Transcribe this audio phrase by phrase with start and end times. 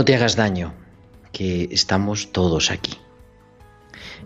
[0.00, 0.72] No te hagas daño,
[1.30, 2.96] que estamos todos aquí.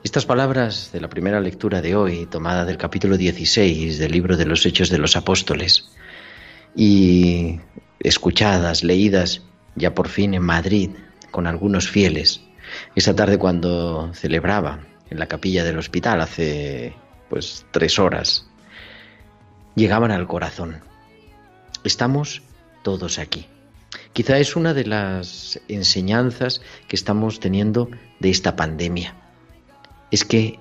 [0.05, 4.45] Estas palabras de la primera lectura de hoy, tomada del capítulo 16 del libro de
[4.45, 5.91] los Hechos de los Apóstoles,
[6.77, 7.59] y
[7.99, 9.43] escuchadas, leídas
[9.75, 10.91] ya por fin en Madrid
[11.33, 12.43] con algunos fieles,
[12.95, 14.79] esa tarde cuando celebraba
[15.11, 16.95] en la capilla del hospital hace
[17.29, 18.47] pues tres horas,
[19.75, 20.83] llegaban al corazón.
[21.83, 22.43] Estamos
[22.85, 23.49] todos aquí.
[24.15, 27.91] Quizá es una de las enseñanzas que estamos teniendo
[28.21, 29.17] de esta pandemia.
[30.13, 30.61] Es que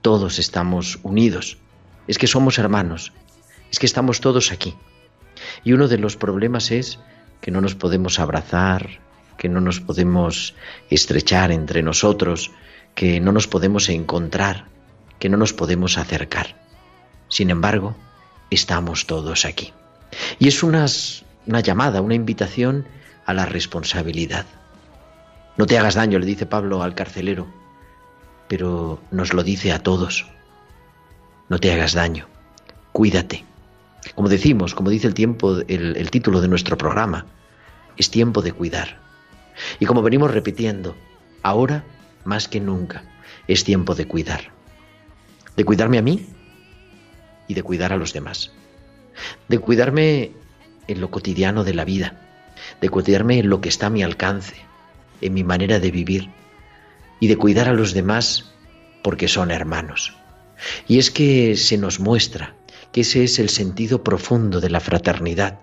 [0.00, 1.58] todos estamos unidos,
[2.06, 3.12] es que somos hermanos,
[3.70, 4.74] es que estamos todos aquí.
[5.64, 6.98] Y uno de los problemas es
[7.42, 9.00] que no nos podemos abrazar,
[9.36, 10.54] que no nos podemos
[10.88, 12.52] estrechar entre nosotros,
[12.94, 14.64] que no nos podemos encontrar,
[15.18, 16.56] que no nos podemos acercar.
[17.28, 17.94] Sin embargo,
[18.50, 19.74] estamos todos aquí.
[20.38, 22.86] Y es unas, una llamada, una invitación
[23.26, 24.46] a la responsabilidad.
[25.56, 27.46] No te hagas daño, le dice Pablo al carcelero,
[28.48, 30.26] pero nos lo dice a todos.
[31.48, 32.26] No te hagas daño,
[32.92, 33.44] cuídate.
[34.14, 37.26] Como decimos, como dice el tiempo, el, el título de nuestro programa,
[37.96, 38.98] es tiempo de cuidar.
[39.80, 40.94] Y como venimos repitiendo,
[41.42, 41.84] ahora
[42.24, 43.02] más que nunca
[43.48, 44.52] es tiempo de cuidar.
[45.56, 46.26] De cuidarme a mí
[47.48, 48.52] y de cuidar a los demás.
[49.48, 50.32] De cuidarme
[50.88, 52.20] en lo cotidiano de la vida.
[52.80, 54.56] De cuidarme en lo que está a mi alcance,
[55.20, 56.30] en mi manera de vivir.
[57.20, 58.52] Y de cuidar a los demás
[59.02, 60.16] porque son hermanos.
[60.86, 62.56] Y es que se nos muestra
[62.92, 65.60] que ese es el sentido profundo de la fraternidad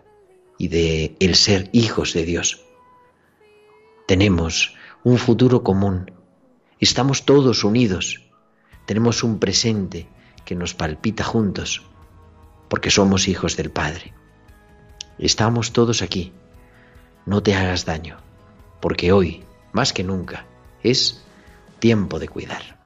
[0.58, 2.62] y de el ser hijos de Dios.
[4.08, 6.12] Tenemos un futuro común.
[6.80, 8.22] Estamos todos unidos.
[8.86, 10.08] Tenemos un presente
[10.46, 11.84] que nos palpita juntos
[12.70, 14.14] porque somos hijos del Padre.
[15.18, 16.34] Estamos todos aquí.
[17.26, 18.18] No te hagas daño,
[18.82, 20.46] porque hoy, más que nunca,
[20.84, 21.24] es
[21.80, 22.85] tiempo de cuidar.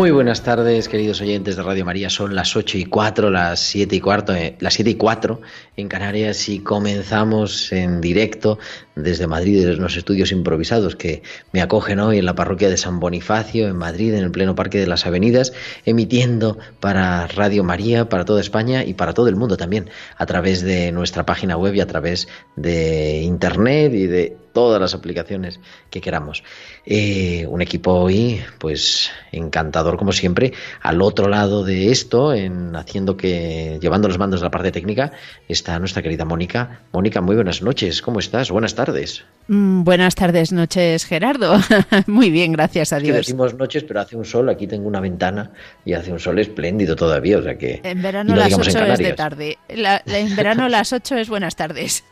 [0.00, 2.08] Muy buenas tardes, queridos oyentes de Radio María.
[2.08, 5.42] Son las 8 y 4, las 7 y cuarto, eh, las 7 y 4
[5.76, 8.58] en Canarias y comenzamos en directo
[9.02, 13.00] desde Madrid, desde los estudios improvisados que me acogen hoy en la parroquia de San
[13.00, 15.52] Bonifacio, en Madrid, en el pleno Parque de las Avenidas,
[15.84, 20.62] emitiendo para Radio María, para toda España y para todo el mundo también, a través
[20.62, 25.60] de nuestra página web y a través de Internet y de todas las aplicaciones
[25.90, 26.42] que queramos.
[26.84, 30.52] Eh, un equipo hoy, pues encantador como siempre.
[30.80, 35.12] Al otro lado de esto, en haciendo que, llevando los mandos de la parte técnica,
[35.48, 36.82] está nuestra querida Mónica.
[36.92, 38.02] Mónica, muy buenas noches.
[38.02, 38.50] ¿Cómo estás?
[38.50, 38.89] Buenas tardes.
[38.90, 39.24] Tardes.
[39.46, 41.58] Mm, buenas tardes, noches, Gerardo.
[42.06, 43.16] Muy bien, gracias a Dios.
[43.16, 44.48] decimos noches, pero hace un sol.
[44.48, 45.52] Aquí tengo una ventana
[45.84, 47.80] y hace un sol espléndido todavía, o sea que.
[47.82, 49.58] En verano las 8 es de tarde.
[49.68, 52.04] en verano las 8 es buenas tardes.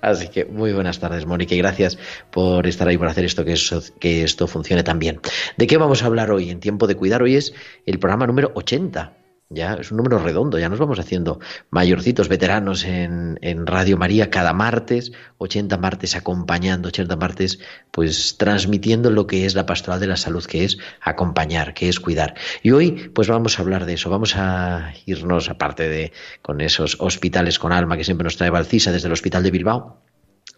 [0.00, 1.98] Así que muy buenas tardes, Mónica, y gracias
[2.30, 3.54] por estar ahí, por hacer esto, que,
[4.00, 5.20] que esto funcione tan bien.
[5.58, 7.22] ¿De qué vamos a hablar hoy en Tiempo de Cuidar?
[7.22, 7.52] Hoy es
[7.84, 9.17] el programa número 80
[9.50, 11.40] ya es un número redondo, ya nos vamos haciendo
[11.70, 17.58] mayorcitos veteranos en, Radio María cada martes, 80 martes acompañando, 80 martes
[17.90, 21.98] pues transmitiendo lo que es la pastoral de la salud, que es acompañar, que es
[21.98, 22.34] cuidar.
[22.62, 26.12] Y hoy pues vamos a hablar de eso, vamos a irnos aparte de
[26.42, 30.07] con esos hospitales con alma que siempre nos trae Valcisa desde el Hospital de Bilbao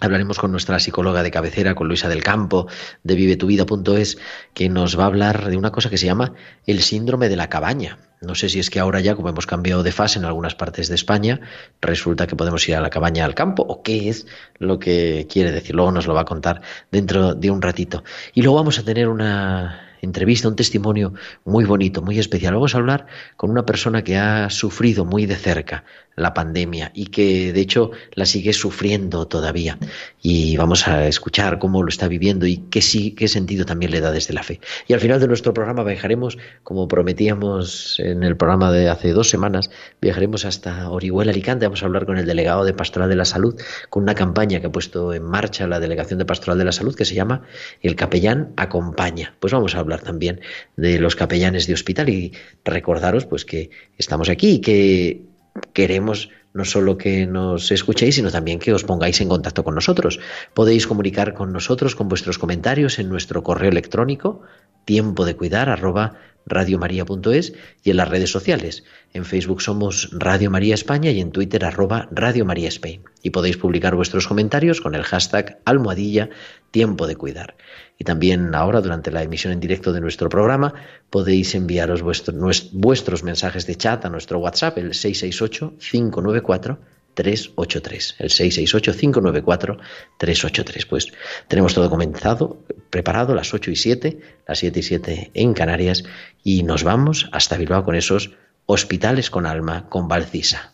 [0.00, 2.66] Hablaremos con nuestra psicóloga de cabecera, con Luisa del Campo,
[3.04, 4.18] de vivetuvida.es,
[4.54, 6.32] que nos va a hablar de una cosa que se llama
[6.66, 7.98] el síndrome de la cabaña.
[8.22, 10.88] No sé si es que ahora ya, como hemos cambiado de fase en algunas partes
[10.88, 11.40] de España,
[11.82, 14.26] resulta que podemos ir a la cabaña al campo, o qué es
[14.58, 15.74] lo que quiere decir.
[15.74, 18.02] Luego nos lo va a contar dentro de un ratito.
[18.34, 21.14] Y luego vamos a tener una entrevista, un testimonio
[21.44, 22.54] muy bonito, muy especial.
[22.54, 23.06] Vamos a hablar
[23.36, 25.84] con una persona que ha sufrido muy de cerca
[26.20, 29.78] la pandemia y que de hecho la sigue sufriendo todavía.
[30.22, 34.00] Y vamos a escuchar cómo lo está viviendo y qué sí, qué sentido también le
[34.00, 34.60] da desde la fe.
[34.86, 39.30] Y al final de nuestro programa viajaremos, como prometíamos en el programa de hace dos
[39.30, 39.70] semanas,
[40.00, 41.66] viajaremos hasta Orihuela, Alicante.
[41.66, 44.66] Vamos a hablar con el delegado de Pastoral de la Salud, con una campaña que
[44.66, 47.42] ha puesto en marcha la Delegación de Pastoral de la Salud que se llama
[47.82, 49.34] El Capellán Acompaña.
[49.40, 50.40] Pues vamos a hablar también
[50.76, 52.32] de los capellanes de hospital y
[52.64, 55.29] recordaros pues que estamos aquí y que
[55.72, 60.18] queremos no solo que nos escuchéis, sino también que os pongáis en contacto con nosotros.
[60.54, 64.42] Podéis comunicar con nosotros con vuestros comentarios en nuestro correo electrónico
[64.84, 66.14] tiempo de cuidar arroba
[66.46, 67.52] radiomaria.es
[67.82, 68.84] y en las redes sociales.
[69.12, 73.02] En Facebook somos Radio María España y en Twitter arroba Radio María Spain.
[73.22, 76.30] Y podéis publicar vuestros comentarios con el hashtag almohadilla
[76.70, 77.56] tiempo de cuidar.
[77.98, 80.74] Y también ahora, durante la emisión en directo de nuestro programa,
[81.10, 86.78] podéis enviaros vuestros mensajes de chat a nuestro WhatsApp, el 668-594.
[87.20, 90.86] 383, el 668-594-383.
[90.88, 91.12] Pues
[91.48, 96.04] tenemos todo comenzado, preparado, las 8 y 7, las 7 y 7 en Canarias,
[96.42, 98.30] y nos vamos hasta Bilbao con esos
[98.66, 100.72] hospitales con alma, con Valcisa.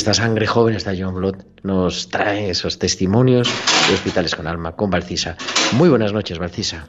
[0.00, 3.50] Esta sangre joven, esta John Blood, nos trae esos testimonios
[3.86, 5.36] de hospitales con alma, con Valcisa.
[5.72, 6.88] Muy buenas noches, Valcisa.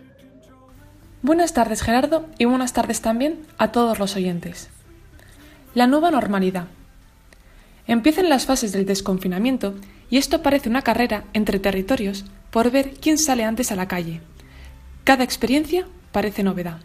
[1.22, 4.70] Buenas tardes, Gerardo, y buenas tardes también a todos los oyentes.
[5.74, 6.68] La nueva normalidad.
[7.86, 9.76] Empiezan las fases del desconfinamiento
[10.10, 14.22] y esto parece una carrera entre territorios por ver quién sale antes a la calle.
[15.04, 16.80] Cada experiencia parece novedad.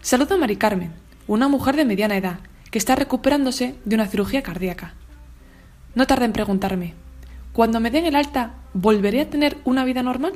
[0.00, 0.94] Saludo a Mari Carmen,
[1.26, 2.38] una mujer de mediana edad
[2.70, 4.94] que está recuperándose de una cirugía cardíaca.
[5.96, 6.92] No tarda en preguntarme,
[7.54, 10.34] cuando me den el alta, ¿volveré a tener una vida normal?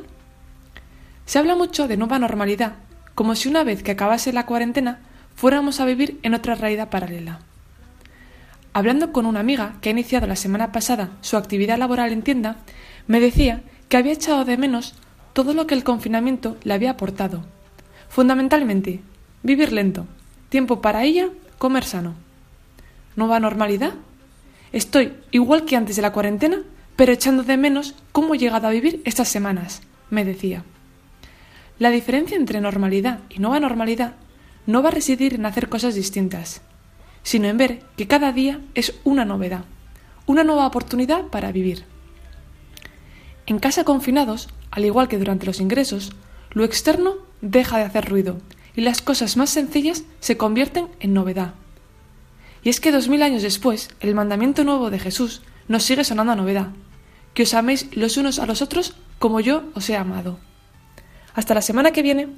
[1.27, 2.77] Se habla mucho de nueva normalidad,
[3.15, 5.01] como si una vez que acabase la cuarentena
[5.37, 7.41] fuéramos a vivir en otra realidad paralela.
[8.73, 12.57] Hablando con una amiga que ha iniciado la semana pasada su actividad laboral en tienda,
[13.07, 14.95] me decía que había echado de menos
[15.35, 17.45] todo lo que el confinamiento le había aportado.
[18.09, 19.03] Fundamentalmente,
[19.43, 20.07] vivir lento,
[20.49, 22.15] tiempo para ella, comer sano.
[23.15, 23.93] ¿Nueva normalidad?
[24.73, 26.63] Estoy igual que antes de la cuarentena,
[26.97, 30.65] pero echando de menos cómo he llegado a vivir estas semanas, me decía.
[31.79, 34.15] La diferencia entre normalidad y nueva normalidad
[34.67, 36.61] no va a residir en hacer cosas distintas,
[37.23, 39.65] sino en ver que cada día es una novedad,
[40.27, 41.85] una nueva oportunidad para vivir.
[43.47, 46.13] En casa confinados, al igual que durante los ingresos,
[46.53, 48.39] lo externo deja de hacer ruido
[48.77, 51.55] y las cosas más sencillas se convierten en novedad.
[52.63, 56.33] Y es que dos mil años después, el mandamiento nuevo de Jesús nos sigue sonando
[56.33, 56.69] a novedad,
[57.35, 60.39] que os améis los unos a los otros como yo os he amado.
[61.35, 62.29] Hasta la semana que viene.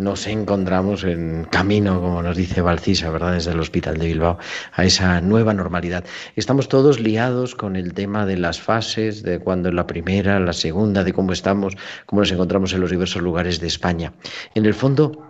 [0.00, 3.34] Nos encontramos en camino, como nos dice Valcisa, ¿verdad?
[3.34, 4.38] Desde el Hospital de Bilbao,
[4.72, 6.04] a esa nueva normalidad.
[6.36, 10.52] Estamos todos liados con el tema de las fases, de cuándo es la primera, la
[10.52, 11.76] segunda, de cómo estamos,
[12.06, 14.12] cómo nos encontramos en los diversos lugares de España.
[14.54, 15.29] En el fondo,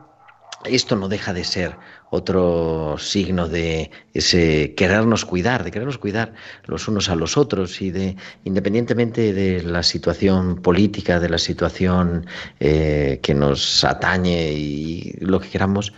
[0.65, 1.77] esto no deja de ser
[2.11, 7.91] otro signo de ese querernos cuidar, de querernos cuidar los unos a los otros y
[7.91, 12.27] de, independientemente de la situación política, de la situación
[12.59, 15.93] eh, que nos atañe y lo que queramos,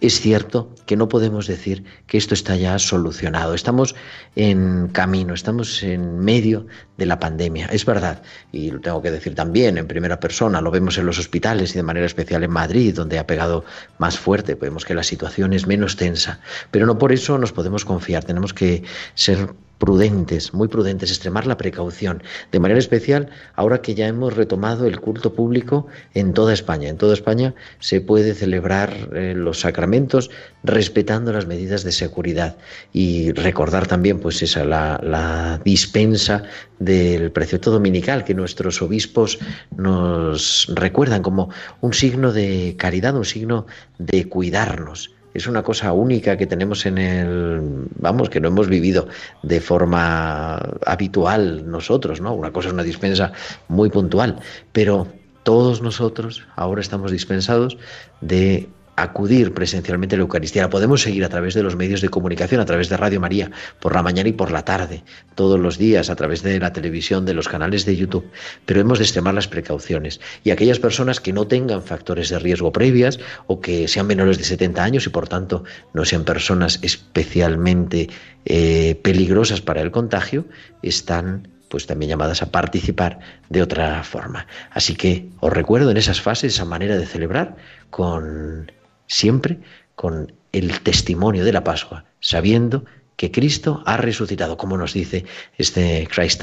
[0.00, 3.54] es cierto que no podemos decir que esto está ya solucionado.
[3.54, 3.94] Estamos
[4.34, 6.66] en camino, estamos en medio
[6.96, 7.66] de la pandemia.
[7.66, 11.18] Es verdad, y lo tengo que decir también en primera persona, lo vemos en los
[11.18, 13.64] hospitales y de manera especial en Madrid, donde ha pegado
[13.98, 14.54] más fuerte.
[14.54, 16.40] Vemos que la situación es menos tensa,
[16.70, 18.24] pero no por eso nos podemos confiar.
[18.24, 18.82] Tenemos que
[19.14, 19.50] ser
[19.80, 22.22] prudentes, muy prudentes, extremar la precaución.
[22.52, 26.90] De manera especial, ahora que ya hemos retomado el culto público en toda España.
[26.90, 30.30] En toda España se puede celebrar eh, los sacramentos
[30.62, 32.58] respetando las medidas de seguridad
[32.92, 36.42] y recordar también, pues, esa la, la dispensa
[36.78, 39.38] del precepto dominical que nuestros obispos
[39.76, 41.48] nos recuerdan como
[41.80, 43.66] un signo de caridad, un signo
[43.98, 47.60] de cuidarnos es una cosa única que tenemos en el,
[47.96, 49.08] vamos, que no hemos vivido
[49.42, 50.56] de forma
[50.86, 52.34] habitual nosotros, ¿no?
[52.34, 53.32] Una cosa es una dispensa
[53.68, 54.36] muy puntual,
[54.72, 55.06] pero
[55.42, 57.78] todos nosotros ahora estamos dispensados
[58.20, 58.68] de
[59.02, 60.62] acudir presencialmente a la Eucaristía.
[60.62, 63.50] La podemos seguir a través de los medios de comunicación, a través de Radio María,
[63.80, 65.02] por la mañana y por la tarde,
[65.34, 68.30] todos los días, a través de la televisión, de los canales de YouTube,
[68.66, 70.20] pero hemos de extremar las precauciones.
[70.44, 74.44] Y aquellas personas que no tengan factores de riesgo previas o que sean menores de
[74.44, 78.08] 70 años y por tanto no sean personas especialmente
[78.44, 80.44] eh, peligrosas para el contagio,
[80.82, 84.46] están pues también llamadas a participar de otra forma.
[84.72, 87.56] Así que os recuerdo en esas fases esa manera de celebrar
[87.90, 88.72] con
[89.10, 89.58] siempre
[89.96, 92.84] con el testimonio de la Pascua, sabiendo
[93.16, 95.26] que Cristo ha resucitado, como nos dice
[95.58, 96.42] este Christ.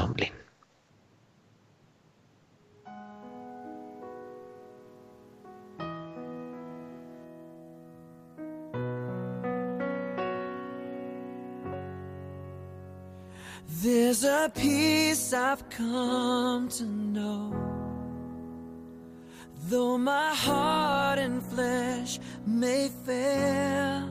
[19.70, 24.10] Though my heart and flesh may fail,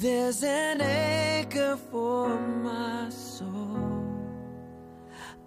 [0.00, 3.78] there's an anchor for my soul.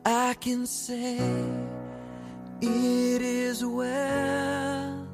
[0.05, 1.17] I can say
[2.61, 5.05] it is well.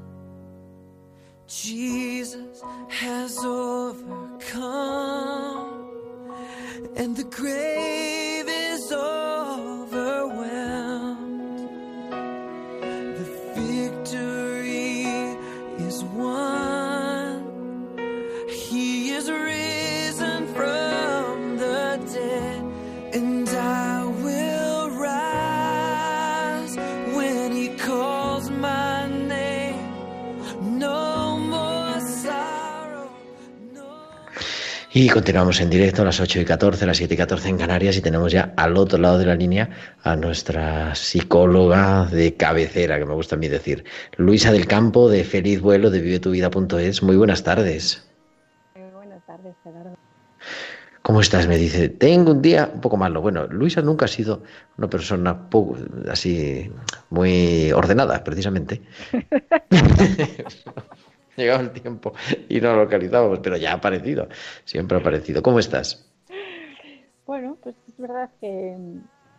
[1.47, 4.67] Jesus has overcome,
[6.95, 9.76] and the grave is overwhelmed.
[34.99, 37.57] Y continuamos en directo a las 8 y 14, a las 7 y 14 en
[37.59, 39.69] Canarias y tenemos ya al otro lado de la línea
[40.01, 43.83] a nuestra psicóloga de cabecera, que me gusta a mí decir,
[44.15, 47.03] Luisa del Campo de Feliz Vuelo de vivetuvida.es.
[47.03, 48.09] Muy buenas tardes.
[48.73, 49.95] Muy buenas tardes, Gerardo.
[51.03, 51.45] ¿Cómo estás?
[51.45, 53.21] Me dice, tengo un día un poco malo.
[53.21, 54.41] Bueno, Luisa nunca ha sido
[54.79, 55.77] una persona poco,
[56.09, 56.71] así
[57.11, 58.81] muy ordenada, precisamente.
[61.37, 62.13] llegado el tiempo
[62.49, 64.27] y no lo localizábamos, pero ya ha aparecido,
[64.65, 65.41] siempre ha aparecido.
[65.41, 66.11] ¿Cómo estás?
[67.25, 68.77] Bueno, pues es verdad que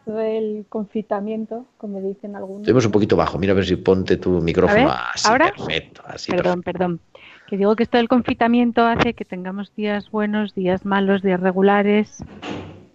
[0.05, 2.63] todo el confitamiento, como dicen algunos.
[2.63, 5.53] Tenemos un poquito bajo, mira a ver si ponte tu micrófono así, ¿ahora?
[5.55, 6.03] perfecto.
[6.07, 7.01] Así, perdón, perdón.
[7.47, 12.25] Que digo que esto del confitamiento hace que tengamos días buenos, días malos, días regulares,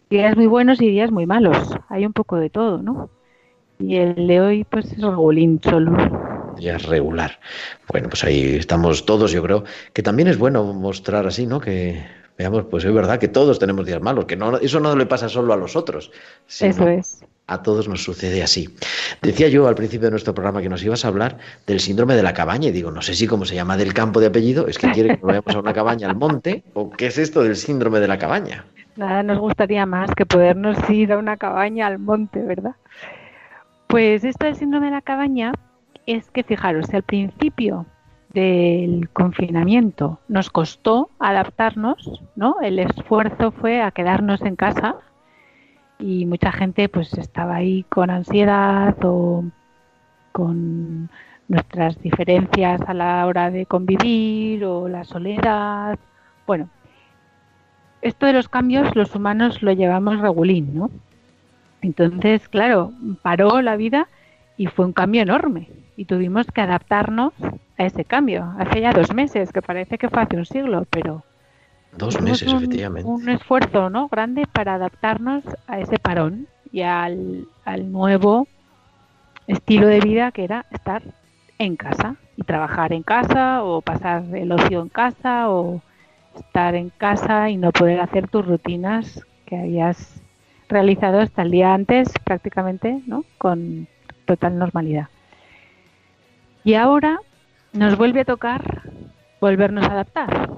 [0.10, 1.58] días muy buenos y días muy malos.
[1.90, 3.10] Hay un poco de todo, ¿no?
[3.80, 6.33] Y el de hoy, pues es regulín solo.
[6.60, 7.40] Es regular.
[7.90, 11.60] Bueno, pues ahí estamos todos, yo creo que también es bueno mostrar así, ¿no?
[11.60, 12.04] Que
[12.38, 15.30] veamos, pues es verdad que todos tenemos días malos, que no, eso no le pasa
[15.30, 16.12] solo a los otros.
[16.48, 17.24] Eso es.
[17.46, 18.74] A todos nos sucede así.
[19.22, 22.24] Decía yo al principio de nuestro programa que nos ibas a hablar del síndrome de
[22.24, 24.78] la cabaña y digo, no sé si cómo se llama del campo de apellido, es
[24.78, 28.00] que quiere que vayamos a una cabaña al monte o qué es esto del síndrome
[28.00, 28.66] de la cabaña.
[28.96, 32.76] Nada nos gustaría más que podernos ir a una cabaña al monte, ¿verdad?
[33.88, 35.52] Pues esto del síndrome de la cabaña
[36.06, 37.86] es que fijaros, al principio
[38.34, 42.58] del confinamiento nos costó adaptarnos, ¿no?
[42.62, 44.96] El esfuerzo fue a quedarnos en casa
[46.00, 49.44] y mucha gente pues estaba ahí con ansiedad o
[50.32, 51.10] con
[51.48, 56.00] nuestras diferencias a la hora de convivir o la soledad.
[56.48, 56.70] Bueno,
[58.02, 60.90] esto de los cambios los humanos lo llevamos regulín, ¿no?
[61.82, 62.92] Entonces, claro,
[63.22, 64.08] paró la vida
[64.58, 67.34] y fue un cambio enorme y tuvimos que adaptarnos
[67.78, 68.54] a ese cambio.
[68.58, 71.24] Hace ya dos meses, que parece que fue hace un siglo, pero...
[71.96, 73.08] Dos meses, efectivamente.
[73.08, 74.08] Un esfuerzo ¿no?
[74.08, 78.48] grande para adaptarnos a ese parón y al, al nuevo
[79.46, 81.04] estilo de vida que era estar
[81.60, 85.82] en casa y trabajar en casa o pasar el ocio en casa o
[86.36, 90.22] estar en casa y no poder hacer tus rutinas que habías
[90.68, 93.24] realizado hasta el día antes prácticamente, ¿no?
[93.38, 93.88] Con
[94.26, 95.10] total normalidad.
[96.64, 97.20] Y ahora
[97.74, 98.84] nos vuelve a tocar
[99.42, 100.50] volvernos a adaptar.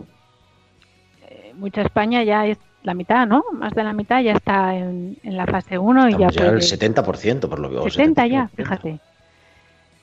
[1.27, 3.43] Eh, mucha España ya es la mitad, ¿no?
[3.53, 7.49] Más de la mitad ya está en, la fase 1 y ya, ya el 70%
[7.49, 8.99] por lo que 70 ya, fíjate.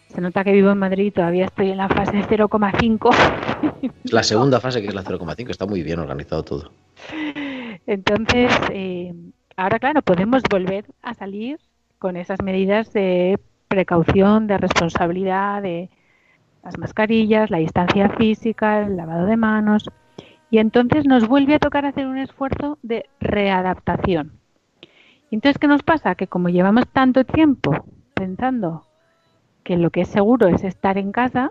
[0.08, 3.90] Se nota que vivo en Madrid y todavía estoy en la fase 0,5.
[4.10, 6.72] La segunda fase, que es la 0,5, está muy bien organizado todo.
[7.86, 9.14] Entonces, eh,
[9.56, 11.58] ahora claro, podemos volver a salir
[11.98, 13.38] con esas medidas de
[13.72, 15.88] precaución, de responsabilidad, de
[16.62, 19.88] las mascarillas, la distancia física, el lavado de manos.
[20.50, 24.32] Y entonces nos vuelve a tocar hacer un esfuerzo de readaptación.
[25.30, 26.14] Y entonces, ¿qué nos pasa?
[26.14, 28.84] Que como llevamos tanto tiempo pensando
[29.64, 31.50] que lo que es seguro es estar en casa,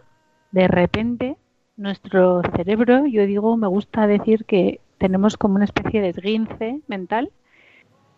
[0.52, 1.38] de repente
[1.76, 7.32] nuestro cerebro, yo digo, me gusta decir que tenemos como una especie de esguince mental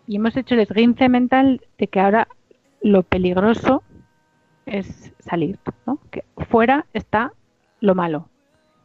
[0.05, 2.27] y hemos hecho el esguince mental de que ahora
[2.81, 3.83] lo peligroso
[4.65, 5.99] es salir, ¿no?
[6.11, 7.33] Que fuera está
[7.79, 8.29] lo malo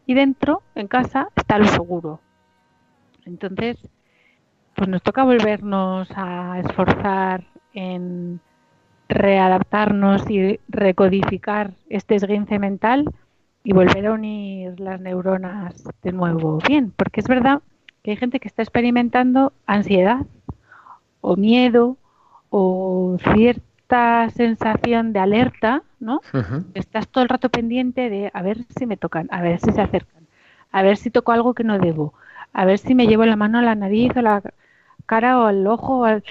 [0.09, 2.21] y dentro, en casa, está lo seguro.
[3.27, 3.77] Entonces,
[4.75, 8.41] pues nos toca volvernos a esforzar en
[9.11, 13.05] readaptarnos y recodificar este esguince mental
[13.63, 17.61] y volver a unir las neuronas de nuevo bien, porque es verdad
[18.03, 20.25] que hay gente que está experimentando ansiedad
[21.21, 21.99] o miedo
[22.49, 26.21] o cierto esta sensación de alerta, ¿no?
[26.75, 29.81] Estás todo el rato pendiente de a ver si me tocan, a ver si se
[29.81, 30.27] acercan,
[30.71, 32.13] a ver si toco algo que no debo,
[32.53, 34.43] a ver si me llevo la mano a la nariz o la
[35.07, 36.23] cara o al ojo, al...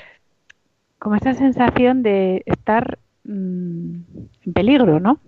[0.99, 3.95] como esa sensación de estar mm,
[4.45, 5.19] en peligro, ¿no?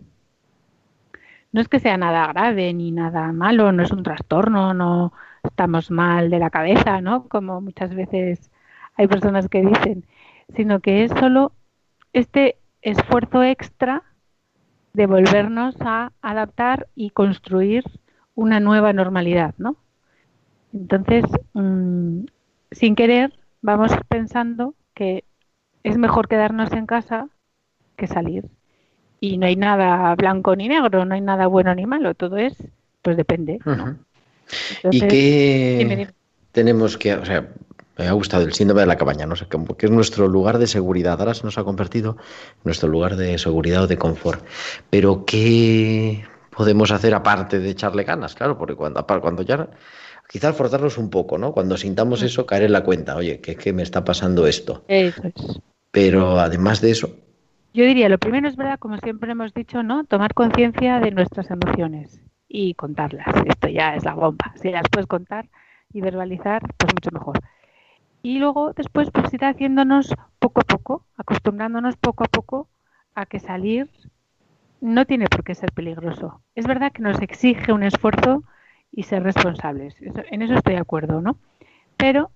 [1.52, 5.13] No es que sea nada grave ni nada malo, no es un trastorno, no
[5.44, 7.28] estamos mal de la cabeza, ¿no?
[7.28, 8.52] Como muchas veces
[8.98, 10.06] hay personas que dicen,
[10.56, 11.54] sino que es solo
[12.13, 14.04] este esfuerzo extra
[14.93, 17.84] de volvernos a adaptar y construir
[18.36, 19.78] una nueva normalidad, ¿no?
[20.74, 22.26] Entonces, mm,
[22.72, 25.24] sin querer, vamos pensando que
[25.84, 27.28] es mejor quedarnos en casa
[27.95, 28.45] que salir.
[29.19, 32.56] Y no hay nada blanco ni negro, no hay nada bueno ni malo, todo es,
[33.02, 33.60] pues depende.
[34.91, 36.08] ¿Y qué
[36.52, 37.50] tenemos que, o sea,
[38.00, 40.58] me ha gustado el síndrome de la cabaña, no sé, como que es nuestro lugar
[40.58, 41.20] de seguridad.
[41.20, 44.46] Ahora se nos ha convertido en nuestro lugar de seguridad o de confort.
[44.90, 48.36] Pero ¿qué podemos hacer aparte de echarle ganas?
[48.36, 49.68] Claro, porque cuando, cuando ya
[50.30, 51.52] quizás forzarnos un poco, ¿no?
[51.52, 54.86] Cuando sintamos eso, caer en la cuenta, oye, que es que me está pasando esto.
[54.88, 55.60] Eso es.
[55.92, 57.10] Pero además de eso.
[57.74, 60.06] Yo diría, lo primero es verdad, como siempre hemos dicho, ¿no?
[60.06, 63.28] Tomar conciencia de nuestras emociones y contarlas.
[63.46, 64.54] Esto ya es la bomba.
[64.56, 65.50] Si las puedes contar
[65.92, 67.40] y verbalizar, pues mucho mejor
[68.21, 72.67] y luego después pues ir haciéndonos poco a poco, acostumbrándonos poco a poco
[73.15, 73.89] a que salir
[74.82, 76.41] no tiene por qué ser peligroso.
[76.55, 78.43] Es verdad que nos exige un esfuerzo
[78.91, 79.95] y ser responsables.
[79.99, 81.38] en eso estoy de acuerdo, ¿no?
[81.97, 82.32] Pero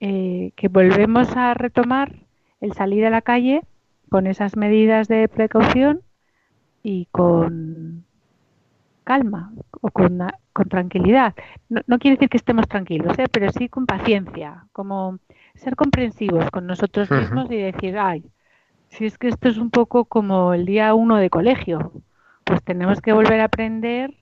[0.00, 2.14] eh, que volvemos a retomar
[2.60, 3.62] el salir a la calle
[4.08, 6.02] con esas medidas de precaución
[6.82, 8.03] y con
[9.04, 10.18] calma, o con,
[10.52, 11.34] con tranquilidad.
[11.68, 13.26] No, no, quiere decir que estemos tranquilos, ¿eh?
[13.30, 15.18] pero sí con paciencia, como
[15.54, 18.24] ser comprensivos con nosotros mismos y decir, ay,
[18.88, 21.92] si es que esto es un poco como el día uno de colegio,
[22.44, 24.14] pues tenemos que volver a aprender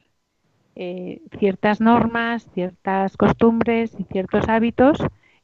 [0.75, 4.99] eh, ciertas normas, ciertas costumbres y ciertos hábitos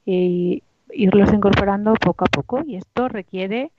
[0.06, 3.70] e irlos incorporando poco a poco y esto requiere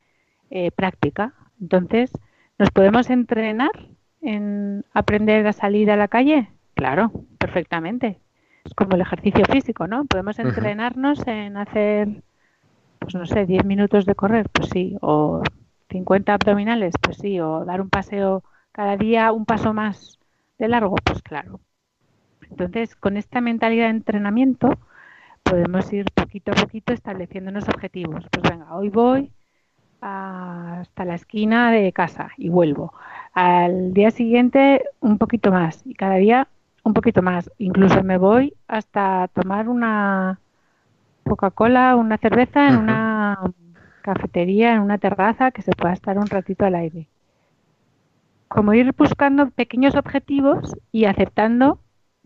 [0.52, 1.34] eh, práctica.
[1.60, 2.12] Entonces,
[2.60, 3.72] ¿nos podemos entrenar
[4.21, 6.49] en aprender a salir a la calle?
[6.73, 8.19] Claro, perfectamente.
[8.63, 10.05] Es como el ejercicio físico, ¿no?
[10.05, 12.23] Podemos entrenarnos en hacer,
[12.99, 15.41] pues no sé, 10 minutos de correr, pues sí, o
[15.89, 20.19] 50 abdominales, pues sí, o dar un paseo cada día, un paso más
[20.58, 21.60] de largo, pues claro.
[22.49, 24.77] Entonces, con esta mentalidad de entrenamiento,
[25.43, 28.25] podemos ir poquito a poquito estableciendo unos objetivos.
[28.32, 29.32] Pues venga, hoy voy
[30.02, 32.94] hasta la esquina de casa y vuelvo.
[33.34, 36.48] Al día siguiente un poquito más y cada día
[36.84, 37.52] un poquito más.
[37.58, 40.40] Incluso me voy hasta tomar una
[41.24, 43.40] Coca-Cola, una cerveza en una
[44.02, 47.08] cafetería, en una terraza que se pueda estar un ratito al aire.
[48.48, 51.80] Como ir buscando pequeños objetivos y aceptando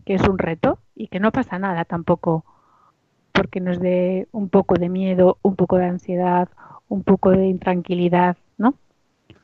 [0.06, 2.44] que es un reto y que no pasa nada tampoco
[3.32, 6.48] porque nos dé un poco de miedo, un poco de ansiedad,
[6.94, 8.74] un poco de intranquilidad, ¿no?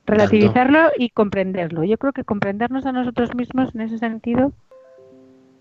[0.06, 1.84] Relativizarlo y comprenderlo.
[1.84, 4.52] Yo creo que comprendernos a nosotros mismos en ese sentido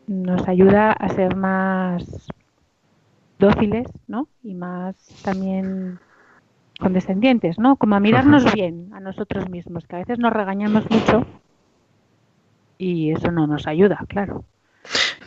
[0.08, 2.28] nos ayuda a ser más
[3.40, 4.28] dóciles, ¿no?
[4.44, 6.00] Y más también
[6.80, 7.76] condescendientes, ¿no?
[7.76, 11.26] Como a mirarnos bien a nosotros mismos, que a veces nos regañamos mucho
[12.78, 14.46] y eso no nos ayuda, claro.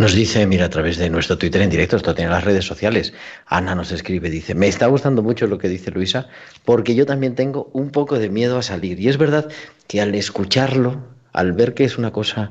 [0.03, 3.15] Nos dice, mira, a través de nuestro Twitter en directo, esto tiene las redes sociales.
[3.47, 6.27] Ana nos escribe, dice, me está gustando mucho lo que dice Luisa,
[6.65, 8.99] porque yo también tengo un poco de miedo a salir.
[8.99, 9.49] Y es verdad
[9.87, 12.51] que al escucharlo, al ver que es una cosa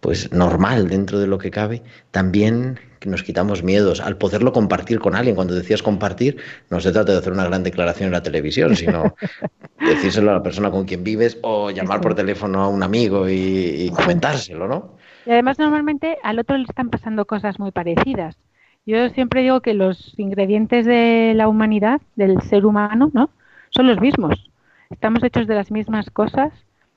[0.00, 5.14] pues normal dentro de lo que cabe, también nos quitamos miedos al poderlo compartir con
[5.14, 5.34] alguien.
[5.34, 6.36] Cuando decías compartir,
[6.68, 9.16] no se trata de hacer una gran declaración en la televisión, sino
[9.80, 13.86] decírselo a la persona con quien vives o llamar por teléfono a un amigo y,
[13.86, 15.00] y comentárselo, ¿no?
[15.24, 18.36] Y además normalmente al otro le están pasando cosas muy parecidas.
[18.84, 23.30] Yo siempre digo que los ingredientes de la humanidad, del ser humano, ¿no?
[23.70, 24.50] Son los mismos.
[24.90, 26.52] Estamos hechos de las mismas cosas,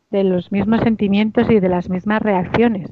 [0.09, 2.91] de los mismos sentimientos y de las mismas reacciones.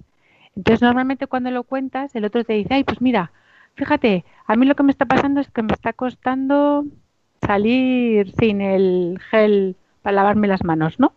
[0.55, 3.31] Entonces normalmente cuando lo cuentas, el otro te dice, ay, pues mira,
[3.75, 6.85] fíjate, a mí lo que me está pasando es que me está costando
[7.41, 11.13] salir sin el gel para lavarme las manos, ¿no?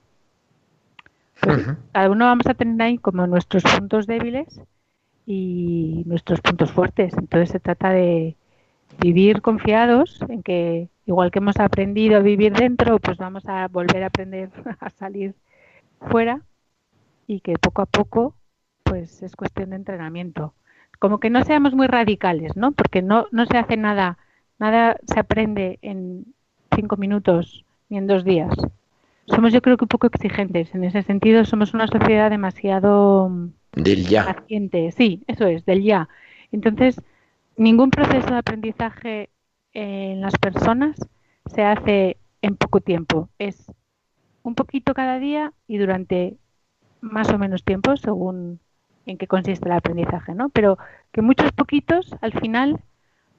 [1.47, 4.61] Pues cada uno vamos a tener ahí como nuestros puntos débiles
[5.27, 7.15] y nuestros puntos fuertes.
[7.17, 8.37] Entonces se trata de
[9.01, 14.03] vivir confiados en que igual que hemos aprendido a vivir dentro, pues vamos a volver
[14.03, 15.37] a aprender a salir
[16.01, 16.43] fuera
[17.29, 18.35] y que poco a poco
[18.83, 20.53] pues es cuestión de entrenamiento.
[20.99, 22.73] Como que no seamos muy radicales, ¿no?
[22.73, 24.19] Porque no, no se hace nada,
[24.59, 26.25] nada se aprende en
[26.75, 28.53] cinco minutos ni en dos días
[29.27, 30.75] somos yo creo que un poco exigentes.
[30.75, 33.31] En ese sentido somos una sociedad demasiado
[33.73, 34.25] del ya.
[34.25, 34.93] paciente.
[34.93, 36.09] Sí, eso es, del ya.
[36.53, 37.01] Entonces,
[37.57, 39.31] ningún proceso de aprendizaje
[39.73, 40.97] en las personas
[41.47, 43.29] se hace en poco tiempo.
[43.39, 43.73] Es
[44.43, 46.37] un poquito cada día y durante
[47.01, 48.61] más o menos tiempo, según
[49.07, 50.49] en qué consiste el aprendizaje, ¿no?
[50.51, 50.79] Pero
[51.13, 52.81] que muchos poquitos al final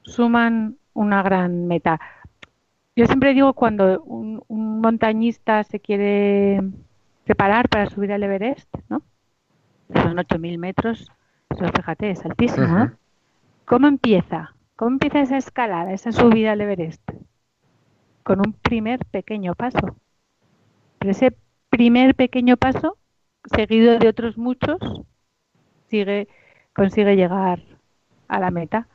[0.04, 2.00] suman una gran meta.
[2.98, 6.64] Yo siempre digo cuando un, montañista se quiere
[7.26, 9.04] preparar para subir al Everest, ¿no?
[9.94, 11.12] Son 8.000 metros,
[11.48, 12.92] eso fíjate, es altísimo, ¿no?
[13.66, 14.56] ¿Cómo empieza?
[14.76, 17.08] ¿Cómo empieza esa escalada, esa subida al Everest?
[18.24, 19.96] Con un primer pequeño paso.
[20.98, 21.38] Pero ese
[21.70, 22.98] primer pequeño paso,
[23.44, 24.80] seguido de otros muchos,
[25.88, 26.28] sigue,
[26.74, 27.62] consigue llegar
[28.28, 28.88] a la meta.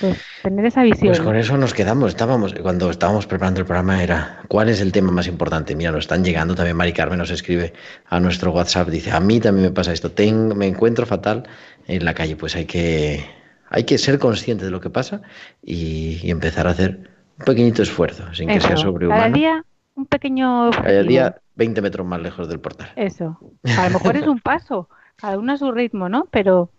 [0.00, 1.08] Pues tener esa visión.
[1.08, 2.10] Pues con eso nos quedamos.
[2.10, 5.74] Estábamos, cuando estábamos preparando el programa era ¿cuál es el tema más importante?
[5.74, 7.72] Mira, nos están llegando también, Mari Carmen nos escribe
[8.06, 11.44] a nuestro WhatsApp, dice, a mí también me pasa esto, tengo, me encuentro fatal
[11.86, 12.36] en la calle.
[12.36, 13.24] Pues hay que,
[13.68, 15.22] hay que ser consciente de lo que pasa
[15.62, 19.20] y, empezar a hacer un pequeñito esfuerzo, sin que sea sobrehumano.
[19.20, 20.70] Cada día un pequeño...
[20.70, 22.90] Cada día 20 metros más lejos del portal.
[22.96, 23.38] Eso.
[23.76, 26.28] A lo mejor es un paso, cada uno a su ritmo, ¿no?
[26.30, 26.70] Pero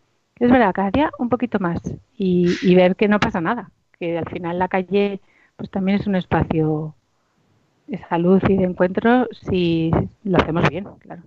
[0.44, 1.80] es verdad, cada día un poquito más
[2.18, 5.22] y, ver que no pasa nada, que al final la calle
[5.56, 6.96] pues también es un espacio
[7.88, 9.90] de salud y de encuentro si
[10.24, 11.22] lo hacemos bien, claro.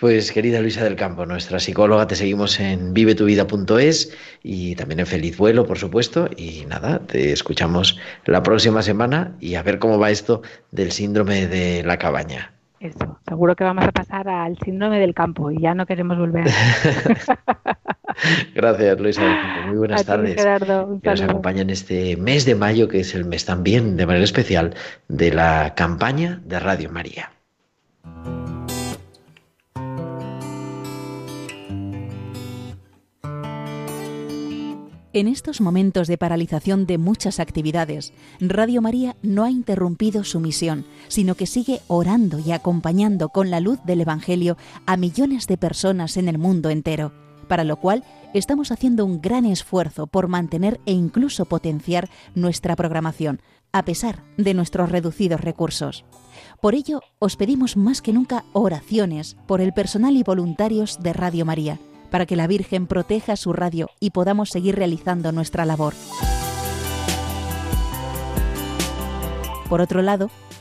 [0.00, 5.36] Pues querida Luisa del Campo, nuestra psicóloga, te seguimos en vivetuvida.es y también en Feliz
[5.36, 6.30] Vuelo, por supuesto.
[6.38, 11.46] Y nada, te escuchamos la próxima semana y a ver cómo va esto del síndrome
[11.46, 12.54] de la cabaña.
[12.78, 16.46] eso, seguro que vamos a pasar al síndrome del campo y ya no queremos volver.
[18.54, 19.66] Gracias, Luisa.
[19.66, 20.36] Muy buenas tardes.
[20.36, 24.06] Gerardo, que nos acompaña en este mes de mayo, que es el mes también, de
[24.06, 24.74] manera especial,
[25.08, 27.30] de la campaña de Radio María.
[35.12, 40.86] En estos momentos de paralización de muchas actividades, Radio María no ha interrumpido su misión,
[41.08, 46.16] sino que sigue orando y acompañando con la luz del Evangelio a millones de personas
[46.16, 47.12] en el mundo entero,
[47.48, 53.40] para lo cual estamos haciendo un gran esfuerzo por mantener e incluso potenciar nuestra programación,
[53.72, 56.04] a pesar de nuestros reducidos recursos.
[56.60, 61.44] Por ello, os pedimos más que nunca oraciones por el personal y voluntarios de Radio
[61.44, 61.78] María
[62.10, 65.94] para que la Virgen proteja su radio y podamos seguir realizando nuestra labor.
[69.68, 70.30] Por otro lado,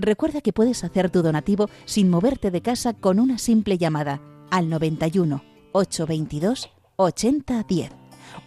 [0.00, 4.70] Recuerda que puedes hacer tu donativo sin moverte de casa con una simple llamada al
[4.70, 7.90] 91 822 8010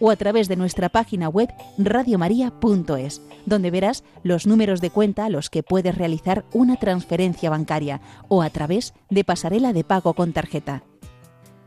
[0.00, 5.28] o a través de nuestra página web radiomaria.es, donde verás los números de cuenta a
[5.28, 10.32] los que puedes realizar una transferencia bancaria o a través de pasarela de pago con
[10.32, 10.82] tarjeta.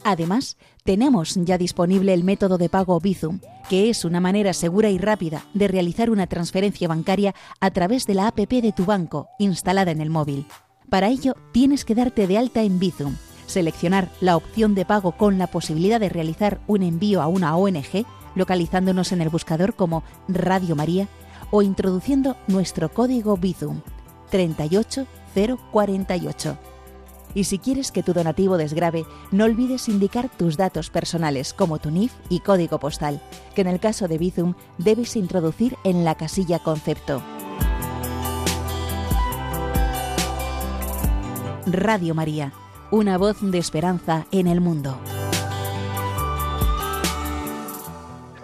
[0.04, 4.98] Además, tenemos ya disponible el método de pago Bizum, que es una manera segura y
[4.98, 9.92] rápida de realizar una transferencia bancaria a través de la APP de tu banco instalada
[9.92, 10.48] en el móvil.
[10.90, 15.38] Para ello, tienes que darte de alta en Bizum seleccionar la opción de pago con
[15.38, 20.78] la posibilidad de realizar un envío a una ONG, localizándonos en el buscador como Radio
[20.78, 21.10] María
[21.52, 23.82] o introduciendo nuestro código Bizum
[24.32, 26.77] 38048.
[27.38, 31.92] Y si quieres que tu donativo desgrabe, no olvides indicar tus datos personales como tu
[31.92, 33.22] NIF y código postal,
[33.54, 37.22] que en el caso de Bizum debes introducir en la casilla concepto.
[41.68, 42.54] Radio María
[42.90, 44.98] una voz de esperanza en el mundo.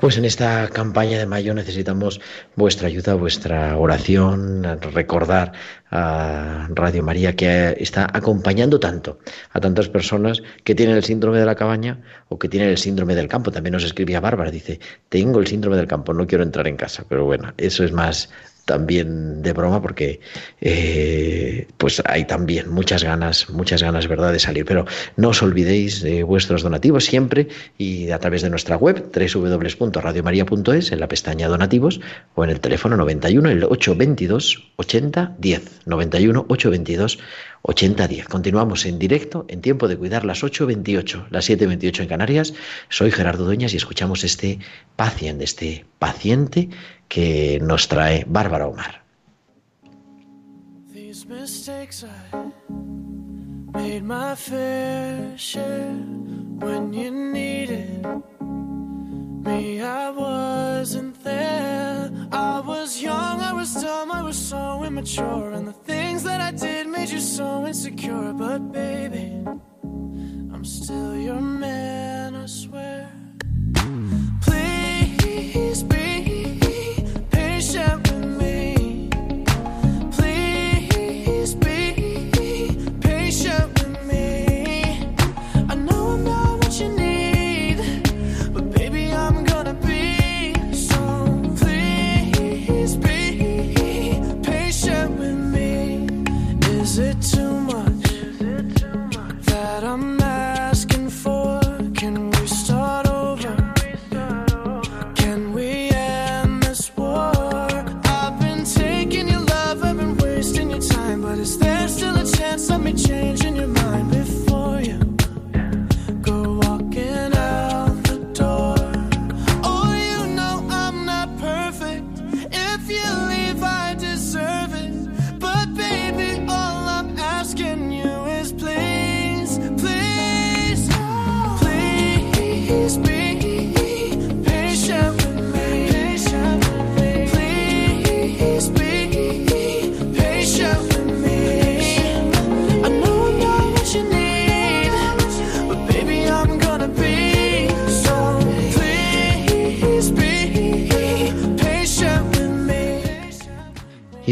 [0.04, 2.20] Pues en esta campaña de mayo necesitamos
[2.58, 4.62] vuestra ayuda, vuestra oración,
[4.94, 5.54] recordar
[5.92, 9.20] a Radio María que está acompañando tanto
[9.52, 13.16] a tantas personas que tienen el síndrome de la cabaña o que tienen el síndrome
[13.16, 13.50] del campo.
[13.50, 17.06] También nos escribía Bárbara, dice, tengo el síndrome del campo, no quiero entrar en casa,
[17.08, 18.30] pero bueno, eso es más
[18.66, 20.22] también de broma porque
[20.62, 24.66] eh, pues hay también muchas ganas, muchas ganas, ¿verdad?, de salir.
[24.66, 24.86] Pero
[25.18, 27.48] no os olvidéis de vuestros donativos siempre
[27.78, 32.00] y a través de nuestra web www.radiomaria.es en la pestaña donativos
[32.36, 37.20] o en el teléfono 91 el 822 80 10 91 822
[37.64, 38.28] 80 10.
[38.28, 42.54] Continuamos en directo en tiempo de cuidar las 8.28, las 7.28 en Canarias.
[42.90, 44.60] Soy Gerardo Dueñas y escuchamos este
[44.98, 46.70] paciente, este paciente
[47.08, 49.02] que nos trae Bárbara Omar.
[59.46, 59.82] Me.
[59.82, 62.10] I wasn't there.
[62.32, 66.52] I was young, I was dumb, I was so immature, and the things that I
[66.52, 68.34] did made you so insecure.
[68.34, 69.44] But baby,
[70.54, 73.12] I'm still your man, I swear.
[74.42, 75.84] Please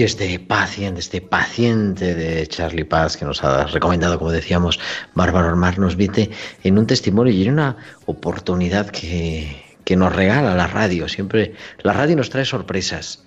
[0.02, 4.80] Y este paciente, este paciente de Charlie Paz que nos ha recomendado, como decíamos,
[5.14, 6.32] Bárbara Ormar, nos viene
[6.64, 11.08] en un testimonio y en una oportunidad que, que nos regala la radio.
[11.08, 13.24] Siempre la radio nos trae sorpresas.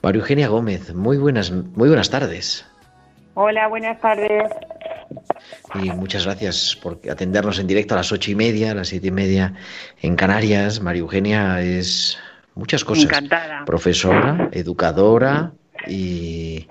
[0.00, 2.64] María Eugenia Gómez, muy buenas, muy buenas tardes.
[3.34, 4.50] Hola, buenas tardes.
[5.74, 9.08] Y muchas gracias por atendernos en directo a las ocho y media, a las siete
[9.08, 9.52] y media
[10.00, 10.80] en Canarias.
[10.80, 12.18] María Eugenia es
[12.54, 13.04] muchas cosas.
[13.04, 13.66] Encantada.
[13.66, 15.52] Profesora, educadora
[15.86, 16.66] y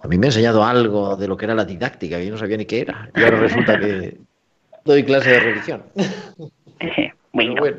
[0.00, 2.38] a mí me ha enseñado algo de lo que era la didáctica, que yo no
[2.38, 3.10] sabía ni qué era.
[3.14, 4.16] Y ahora resulta que
[4.84, 5.82] doy clase de religión.
[7.32, 7.54] bueno.
[7.58, 7.76] bueno.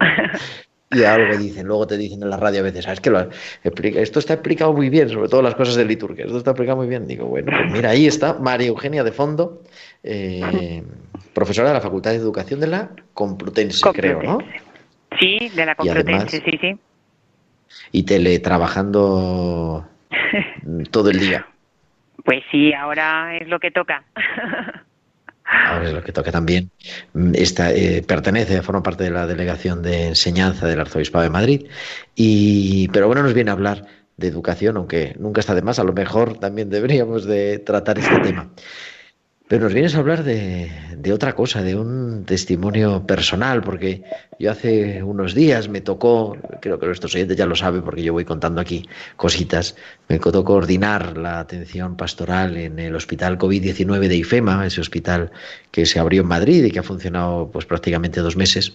[0.92, 3.30] Y algo dicen, luego te dicen en la radio a veces, ¿sabes que lo
[3.64, 6.78] explica, esto está explicado muy bien, sobre todo las cosas de liturgia, esto está explicado
[6.78, 7.06] muy bien.
[7.06, 9.62] Digo, bueno, pues mira, ahí está María Eugenia de Fondo,
[10.02, 10.82] eh,
[11.34, 14.40] profesora de la Facultad de Educación de la Complutense, creo, ¿no?
[15.20, 16.80] Sí, de la Complutense, además, sí, sí.
[17.92, 19.86] Y teletrabajando
[20.92, 21.46] todo el día.
[22.24, 24.04] Pues sí, ahora es lo que toca.
[25.52, 26.70] Ahora es lo que toca también.
[27.34, 31.66] Esta, eh, pertenece, forma parte de la delegación de enseñanza del Arzobispado de Madrid.
[32.16, 33.86] Y, pero bueno, nos viene a hablar
[34.18, 35.80] de educación, aunque nunca está de más.
[35.80, 38.50] A lo mejor también deberíamos de tratar este tema.
[39.50, 44.04] Pero nos vienes a hablar de, de, otra cosa, de un testimonio personal, porque
[44.38, 48.14] yo hace unos días me tocó, creo que nuestros oyentes ya lo saben porque yo
[48.14, 49.76] voy contando aquí cositas,
[50.08, 55.32] me tocó coordinar la atención pastoral en el hospital COVID-19 de IFEMA, ese hospital
[55.72, 58.74] que se abrió en Madrid y que ha funcionado pues prácticamente dos meses.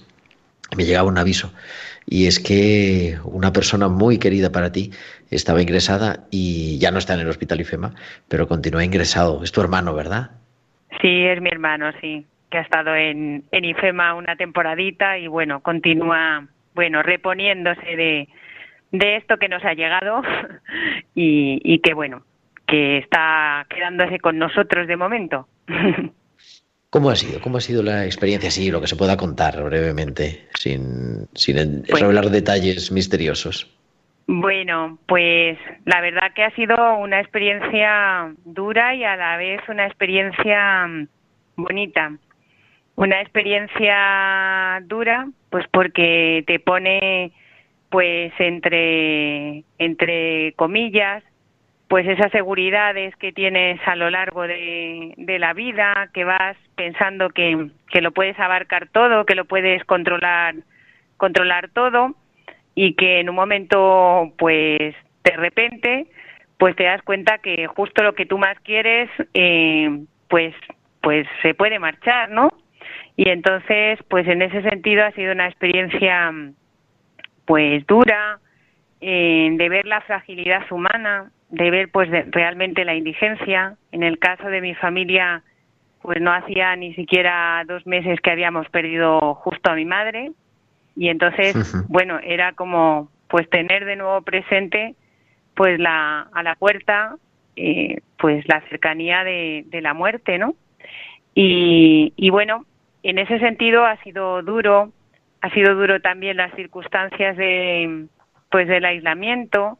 [0.76, 1.52] Me llegaba un aviso
[2.04, 4.90] y es que una persona muy querida para ti
[5.30, 7.94] estaba ingresada y ya no está en el hospital IFEMA,
[8.26, 9.44] pero continúa ingresado.
[9.44, 10.32] Es tu hermano, ¿verdad?
[11.00, 15.60] Sí, es mi hermano, sí, que ha estado en, en IFEMA una temporadita y bueno,
[15.60, 18.28] continúa, bueno, reponiéndose de,
[18.92, 20.22] de esto que nos ha llegado
[21.14, 22.22] y, y que bueno,
[22.66, 25.48] que está quedándose con nosotros de momento.
[26.90, 27.40] ¿Cómo ha sido?
[27.40, 28.52] ¿Cómo ha sido la experiencia?
[28.52, 33.68] Sí, lo que se pueda contar brevemente, sin, sin Pues- revelar detalles misteriosos.
[34.26, 39.86] Bueno, pues la verdad que ha sido una experiencia dura y a la vez una
[39.86, 41.08] experiencia mm,
[41.56, 42.16] bonita.
[42.96, 47.32] Una experiencia dura, pues porque te pone,
[47.90, 51.22] pues entre, entre comillas,
[51.88, 57.68] pues esas seguridades que tienes a lo largo de, la vida, que vas pensando que,
[57.90, 60.54] que lo puedes abarcar todo, que lo puedes controlar,
[61.18, 62.14] controlar todo
[62.74, 66.06] y que en un momento, pues de repente,
[66.58, 70.54] pues te das cuenta que justo lo que tú más quieres, eh, pues,
[71.00, 72.50] pues se puede marchar, ¿no?
[73.16, 76.32] Y entonces, pues en ese sentido ha sido una experiencia,
[77.44, 78.40] pues dura,
[79.00, 83.76] eh, de ver la fragilidad humana, de ver pues realmente la indigencia.
[83.92, 85.42] En el caso de mi familia,
[86.02, 90.32] pues no hacía ni siquiera dos meses que habíamos perdido justo a mi madre
[90.96, 91.54] y entonces
[91.88, 94.94] bueno era como pues tener de nuevo presente
[95.54, 97.16] pues la a la puerta
[97.56, 100.54] eh, pues la cercanía de, de la muerte no
[101.34, 102.64] y, y bueno
[103.02, 104.92] en ese sentido ha sido duro
[105.40, 108.06] ha sido duro también las circunstancias de
[108.50, 109.78] pues del aislamiento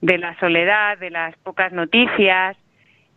[0.00, 2.56] de la soledad de las pocas noticias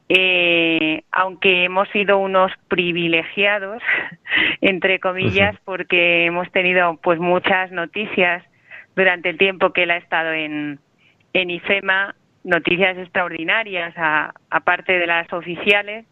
[0.09, 3.81] eh, aunque hemos sido unos privilegiados,
[4.61, 8.43] entre comillas, porque hemos tenido pues muchas noticias
[8.95, 10.79] durante el tiempo que él ha estado en,
[11.33, 16.05] en IFEMA, noticias extraordinarias, a- aparte de las oficiales,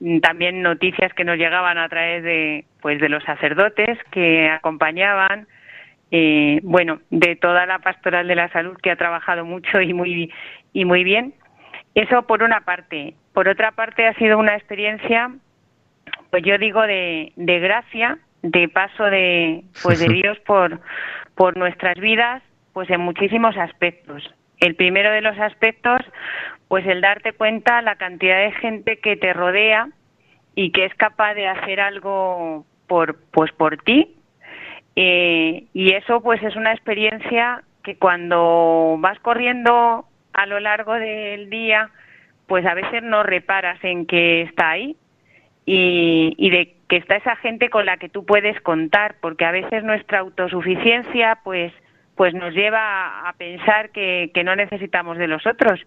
[0.00, 5.46] mm, también noticias que nos llegaban a través de pues de los sacerdotes que acompañaban
[6.12, 10.32] eh, bueno de toda la pastoral de la salud que ha trabajado mucho y muy
[10.72, 11.34] y muy bien
[11.96, 13.14] eso por una parte.
[13.32, 15.30] Por otra parte ha sido una experiencia
[16.30, 20.80] pues yo digo de, de gracia de paso de pues de Dios por
[21.34, 22.42] por nuestras vidas
[22.72, 24.22] pues en muchísimos aspectos.
[24.58, 26.00] El primero de los aspectos
[26.68, 29.88] pues el darte cuenta la cantidad de gente que te rodea
[30.54, 34.14] y que es capaz de hacer algo por pues por ti.
[34.96, 40.06] Eh, y eso pues es una experiencia que cuando vas corriendo
[40.36, 41.90] a lo largo del día
[42.46, 44.96] pues a veces no reparas en que está ahí
[45.64, 49.50] y, y de que está esa gente con la que tú puedes contar porque a
[49.50, 51.72] veces nuestra autosuficiencia pues
[52.14, 55.78] pues nos lleva a- pensar que, que no necesitamos de los otros.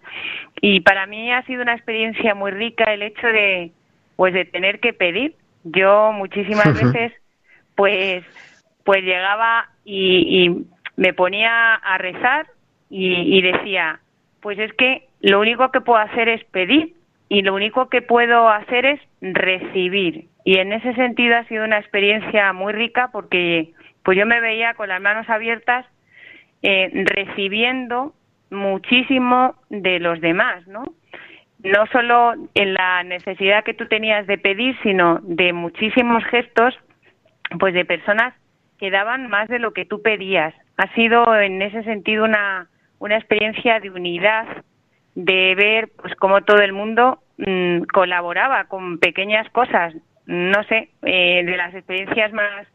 [0.62, 3.72] Y para mí ha sido una experiencia muy rica el hecho de
[4.16, 5.34] pues de tener que pedir.
[5.64, 7.14] Yo muchísimas veces
[7.76, 8.24] pues
[8.84, 10.66] pues llegaba y, y
[10.98, 12.46] me ponía a rezar
[12.92, 14.00] y, y decía
[14.42, 16.94] pues es que lo único que puedo hacer es pedir
[17.28, 20.26] y lo único que puedo hacer es recibir.
[20.44, 23.74] Y en ese sentido ha sido una experiencia muy rica porque
[24.04, 25.86] pues yo me veía con las manos abiertas
[26.64, 28.14] eh, recibiendo
[28.50, 30.84] muchísimo de los demás, ¿no?
[31.62, 36.78] No solo en la necesidad que tú tenías de pedir, sino de muchísimos gestos,
[37.60, 38.34] pues de personas
[38.80, 40.54] que daban más de lo que tú pedías.
[40.78, 42.70] Ha sido en ese sentido una,
[43.00, 44.46] una experiencia de unidad,
[45.16, 49.94] de ver pues cómo todo el mundo mm, colaboraba con pequeñas cosas.
[50.26, 52.68] No sé, eh, de las experiencias más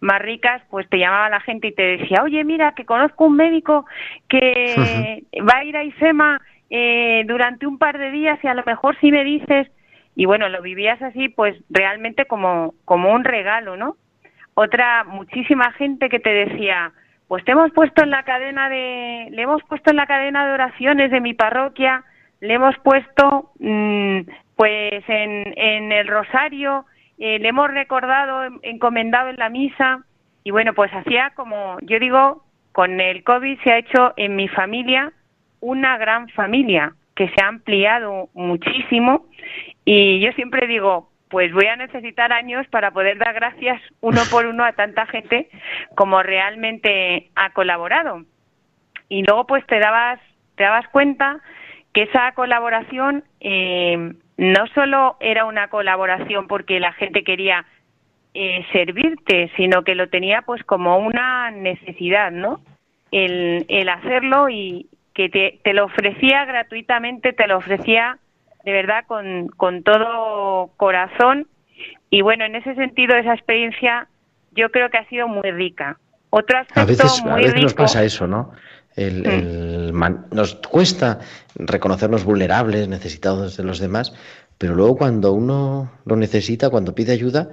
[0.00, 3.36] más ricas, pues te llamaba la gente y te decía, oye, mira, que conozco un
[3.36, 3.86] médico
[4.28, 8.62] que va a ir a IFEMA eh, durante un par de días y a lo
[8.64, 9.66] mejor si me dices,
[10.14, 13.96] y bueno, lo vivías así, pues realmente como, como un regalo, ¿no?
[14.54, 16.92] Otra, muchísima gente que te decía,
[17.28, 20.52] pues te hemos puesto en la cadena de, le hemos puesto en la cadena de
[20.52, 22.04] oraciones de mi parroquia,
[22.40, 24.20] le hemos puesto, mm,
[24.56, 26.84] pues en, el rosario,
[27.18, 30.04] eh, le hemos recordado, encomendado en la misa.
[30.44, 34.48] Y bueno, pues hacía como, yo digo, con el COVID se ha hecho en mi
[34.48, 35.12] familia
[35.60, 39.26] una gran familia que se ha ampliado muchísimo.
[39.84, 44.46] Y yo siempre digo, pues voy a necesitar años para poder dar gracias uno por
[44.46, 45.48] uno a tanta gente
[45.96, 48.22] como realmente ha colaborado.
[49.08, 50.20] Y luego pues te dabas,
[50.54, 51.40] te dabas cuenta
[51.92, 57.66] que esa colaboración eh, no solo era una colaboración porque la gente quería
[58.32, 62.60] eh, servirte, sino que lo tenía pues como una necesidad, ¿no?
[63.10, 68.18] El, el hacerlo y que te, te, lo ofrecía gratuitamente, te lo ofrecía
[68.64, 71.46] de verdad con, con todo corazón.
[72.10, 74.08] Y bueno, en ese sentido, esa experiencia
[74.52, 75.98] yo creo que ha sido muy rica.
[76.30, 78.52] Otro aspecto a veces, muy a veces rico, nos pasa eso, ¿no?
[78.96, 81.18] El, el man- nos cuesta
[81.56, 84.14] reconocernos vulnerables, necesitados de los demás,
[84.58, 87.50] pero luego cuando uno lo necesita, cuando pide ayuda,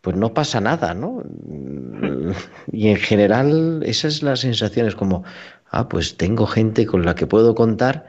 [0.00, 1.22] pues no pasa nada, ¿no?
[2.72, 5.24] Y en general esa es la sensación, es como,
[5.70, 8.06] ah, pues tengo gente con la que puedo contar,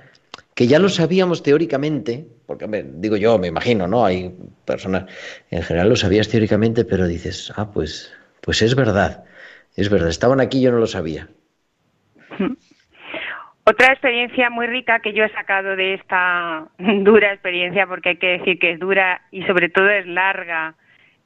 [0.56, 4.06] que ya lo sabíamos teóricamente, porque hombre, digo yo, me imagino, ¿no?
[4.06, 4.34] Hay
[4.66, 5.06] personas,
[5.52, 9.26] en general lo sabías teóricamente, pero dices, ah, pues, pues es verdad,
[9.76, 11.28] es verdad, estaban aquí y yo no lo sabía.
[13.68, 18.38] Otra experiencia muy rica que yo he sacado de esta dura experiencia, porque hay que
[18.38, 20.76] decir que es dura y sobre todo es larga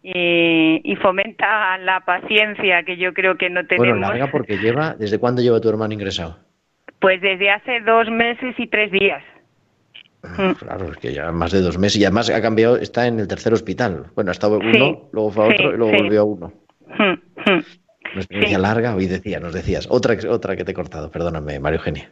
[0.02, 3.90] eh, y fomenta la paciencia que yo creo que no tenemos.
[3.90, 6.49] Bueno, larga porque lleva, ¿desde cuándo lleva tu hermano ingresado?
[7.00, 9.24] Pues desde hace dos meses y tres días.
[10.24, 10.52] Mm.
[10.60, 13.28] Claro, es que ya más de dos meses y además ha cambiado, está en el
[13.28, 14.08] tercer hospital.
[14.16, 16.04] Bueno, ha estado uno, Sí, luego fue a otro sí, y luego sí.
[16.04, 16.54] volvió a uno.
[16.88, 17.64] Mm, mm.
[18.12, 19.88] Una experiencia larga, hoy decía, nos decías.
[19.90, 22.10] Otra, otra que te he cortado, perdóname, María Eugenia.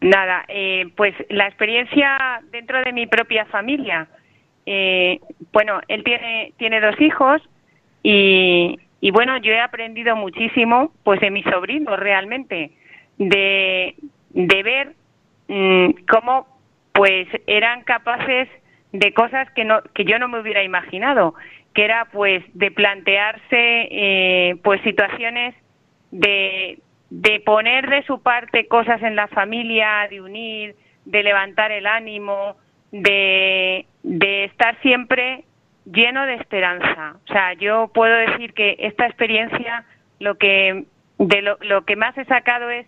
[0.00, 4.08] Nada, eh, pues la experiencia dentro de mi propia familia.
[4.64, 5.20] Eh,
[5.52, 7.42] bueno, él tiene, tiene dos hijos
[8.02, 12.72] y, y bueno, yo he aprendido muchísimo pues de mis sobrinos realmente,
[13.20, 13.94] de,
[14.30, 14.94] de ver
[15.48, 16.46] mm, cómo
[16.92, 18.48] pues eran capaces
[18.92, 21.34] de cosas que no que yo no me hubiera imaginado,
[21.74, 25.54] que era pues de plantearse eh, pues situaciones
[26.10, 31.86] de, de poner de su parte cosas en la familia, de unir, de levantar el
[31.86, 32.56] ánimo,
[32.90, 35.44] de, de estar siempre
[35.84, 37.16] lleno de esperanza.
[37.28, 39.84] O sea, yo puedo decir que esta experiencia
[40.18, 40.84] lo que
[41.18, 42.86] de lo, lo que más he sacado es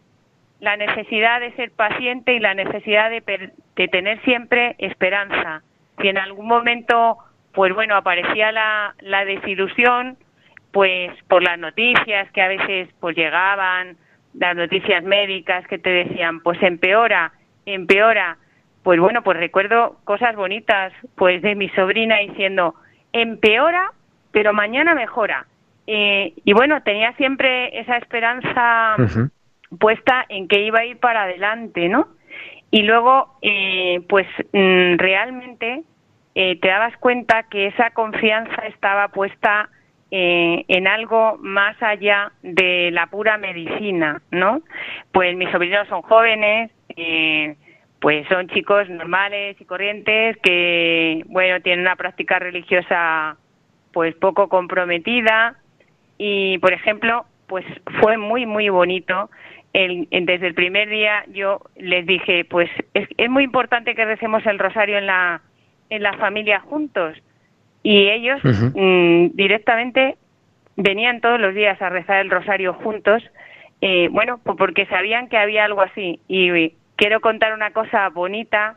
[0.62, 5.62] la necesidad de ser paciente y la necesidad de, per- de tener siempre esperanza.
[6.00, 7.18] Si en algún momento,
[7.52, 10.16] pues bueno, aparecía la, la desilusión,
[10.70, 13.96] pues por las noticias que a veces pues llegaban,
[14.34, 17.32] las noticias médicas que te decían, pues empeora,
[17.66, 18.36] empeora.
[18.84, 22.76] Pues bueno, pues recuerdo cosas bonitas, pues de mi sobrina diciendo,
[23.12, 23.90] empeora,
[24.30, 25.46] pero mañana mejora.
[25.88, 28.94] Eh, y bueno, tenía siempre esa esperanza
[29.78, 32.08] puesta en que iba a ir para adelante, ¿no?
[32.70, 35.82] Y luego, eh, pues mm, realmente
[36.34, 39.68] eh, te dabas cuenta que esa confianza estaba puesta
[40.10, 44.60] eh, en algo más allá de la pura medicina, ¿no?
[45.10, 47.56] Pues mis sobrinos son jóvenes, eh,
[47.98, 53.36] pues son chicos normales y corrientes que, bueno, tienen una práctica religiosa
[53.92, 55.56] pues poco comprometida
[56.18, 57.64] y, por ejemplo, pues
[58.00, 59.30] fue muy, muy bonito.
[59.72, 64.44] El- desde el primer día yo les dije, pues es, es muy importante que recemos
[64.46, 65.40] el rosario en la,
[65.90, 67.16] en la familia juntos.
[67.82, 70.16] Y ellos mm, directamente
[70.76, 73.22] venían todos los días a rezar el rosario juntos,
[73.80, 76.20] eh, bueno, pues porque sabían que había algo así.
[76.28, 78.76] Y, quiero contar una cosa bonita.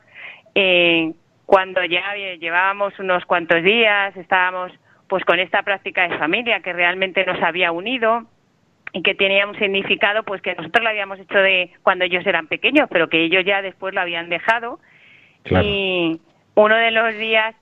[0.55, 1.13] Eh,
[1.45, 2.01] cuando ya
[2.39, 4.71] llevábamos unos cuantos días, estábamos
[5.07, 8.25] pues con esta práctica de familia que realmente nos había unido
[8.95, 12.47] y que tenía un significado pues que nosotros lo habíamos hecho de cuando ellos eran
[12.47, 14.79] pequeños, pero que ellos ya después lo habían dejado.
[15.43, 16.21] Y
[16.55, 17.55] uno de los días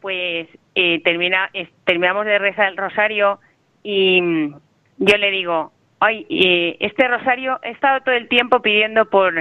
[0.00, 1.50] pues eh, termina,
[1.84, 3.38] terminamos de rezar el rosario
[3.82, 4.54] y mm,
[4.96, 9.34] yo le digo, ay, eh, este rosario he estado todo el tiempo pidiendo por,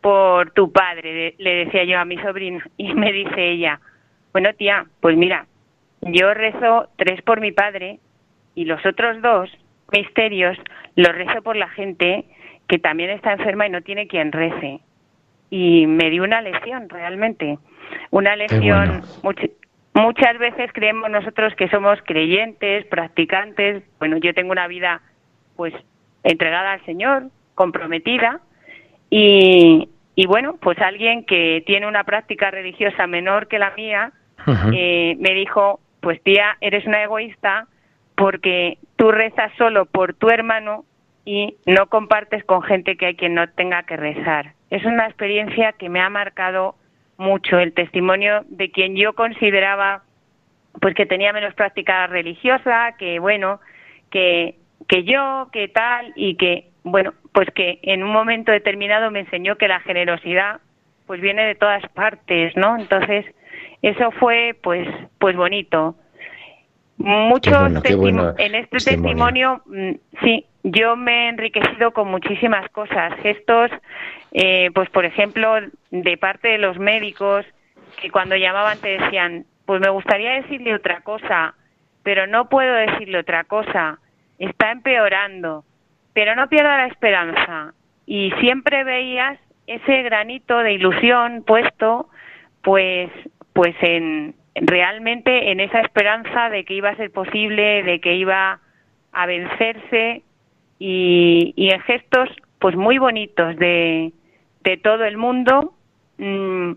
[0.00, 3.78] por tu padre, le decía yo a mi sobrino, y me dice ella,
[4.32, 5.46] bueno tía, pues mira,
[6.00, 8.00] yo rezo tres por mi padre
[8.56, 9.48] y los otros dos
[9.92, 10.58] misterios
[10.96, 12.24] los rezo por la gente
[12.68, 14.80] que también está enferma y no tiene quien rece.
[15.50, 17.58] Y me dio una lección, realmente.
[18.10, 19.02] Una lección.
[19.94, 23.82] muchas veces creemos nosotros que somos creyentes, practicantes.
[23.98, 25.02] Bueno, yo tengo una vida,
[25.56, 25.74] pues,
[26.24, 27.24] entregada al Señor,
[27.54, 28.40] comprometida.
[29.10, 34.12] Y, y bueno, pues alguien que tiene una práctica religiosa menor que la mía,
[34.74, 37.66] eh, me dijo, pues tía, eres una egoísta
[38.16, 40.84] porque tú rezas solo por tu hermano
[41.24, 44.52] y no compartes con gente que hay quien no tenga que rezar.
[44.70, 46.76] Es una experiencia que me ha marcado
[47.16, 50.04] mucho el testimonio de quien yo consideraba
[50.80, 53.58] pues que tenía menos práctica religiosa, que bueno,
[54.12, 54.54] que
[54.86, 59.56] que yo, que tal y que bueno, pues que en un momento determinado me enseñó
[59.56, 60.60] que la generosidad
[61.08, 62.76] pues viene de todas partes, ¿no?
[62.78, 63.26] Entonces,
[63.82, 64.86] eso fue pues
[65.18, 65.96] pues bonito.
[66.98, 67.54] Muchos
[68.38, 73.70] en este testimonio, mm, sí, yo me he enriquecido con muchísimas cosas, gestos,
[74.32, 75.54] eh, pues por ejemplo,
[75.90, 77.44] de parte de los médicos
[78.00, 81.54] que cuando llamaban te decían, pues me gustaría decirle otra cosa,
[82.02, 83.98] pero no puedo decirle otra cosa,
[84.38, 85.64] está empeorando,
[86.12, 87.74] pero no pierda la esperanza.
[88.06, 92.08] Y siempre veías ese granito de ilusión puesto,
[92.62, 93.10] pues,
[93.52, 98.60] pues en, realmente en esa esperanza de que iba a ser posible, de que iba
[99.12, 100.22] a vencerse
[100.78, 102.28] y, en gestos
[102.58, 104.12] pues muy bonitos de,
[104.62, 105.74] de todo el mundo,
[106.18, 106.72] mm,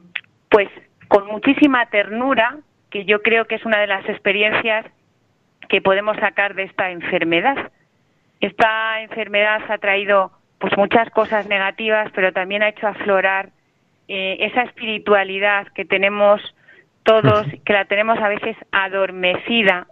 [0.50, 0.70] pues
[1.08, 2.58] con muchísima ternura,
[2.90, 4.86] que yo creo que es una de las experiencias
[5.70, 7.72] que podemos sacar de esta enfermedad.
[8.40, 13.50] Esta enfermedad ha traído pues muchas cosas negativas, pero también ha hecho aflorar
[14.08, 16.42] eh, esa espiritualidad que tenemos
[17.06, 19.88] todos, que la tenemos a veces adormecida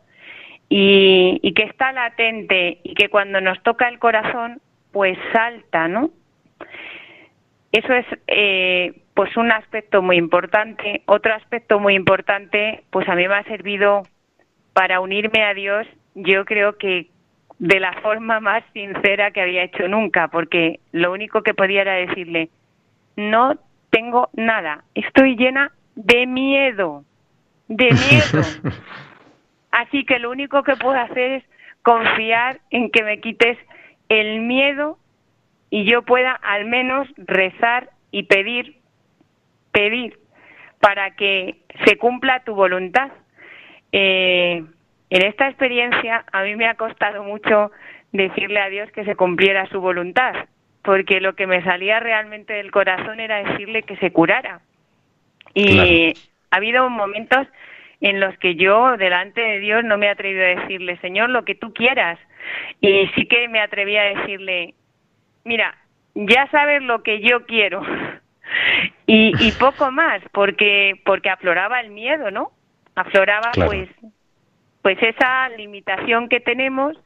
[0.68, 4.60] y, que está latente y que cuando nos toca el corazón,
[4.92, 6.10] pues salta, ¿no?
[7.72, 11.04] Eso es eh, pues un aspecto muy importante.
[11.06, 14.04] Otro aspecto muy importante, pues a mí me ha servido
[14.74, 17.08] para unirme a Dios, yo creo que
[17.60, 21.94] de la forma más sincera que había hecho nunca, porque lo único que podía era
[21.94, 22.50] decirle,
[23.16, 23.56] no
[23.92, 27.04] tengo nada, estoy llena de miedo,
[27.68, 28.46] de miedo.
[29.72, 31.44] Así que lo único que puedo hacer es
[31.82, 33.58] confiar en que me quites
[34.10, 34.98] el miedo
[35.70, 38.78] y yo pueda al menos rezar y pedir,
[39.72, 40.20] pedir
[40.80, 43.12] para que se cumpla tu voluntad.
[43.92, 44.64] Eh,
[45.10, 47.72] en esta experiencia a mí me ha costado mucho
[48.12, 50.34] decirle a Dios que se cumpliera su voluntad,
[50.84, 54.62] porque lo que me salía realmente del corazón era decirle que se curara.
[55.54, 56.14] Y
[56.52, 57.48] ha habido momentos
[58.02, 61.46] en los que yo delante de Dios no me he atrevido a decirle, Señor, lo
[61.46, 62.20] que tú quieras.
[62.82, 64.74] Y sí que me atreví a decirle,
[65.46, 65.76] mira,
[66.14, 67.82] ya sabes lo que yo quiero.
[69.08, 72.52] y, y poco más, porque, porque afloraba el miedo, ¿no?
[72.96, 73.90] Afloraba pues,
[74.82, 76.98] pues esa limitación que tenemos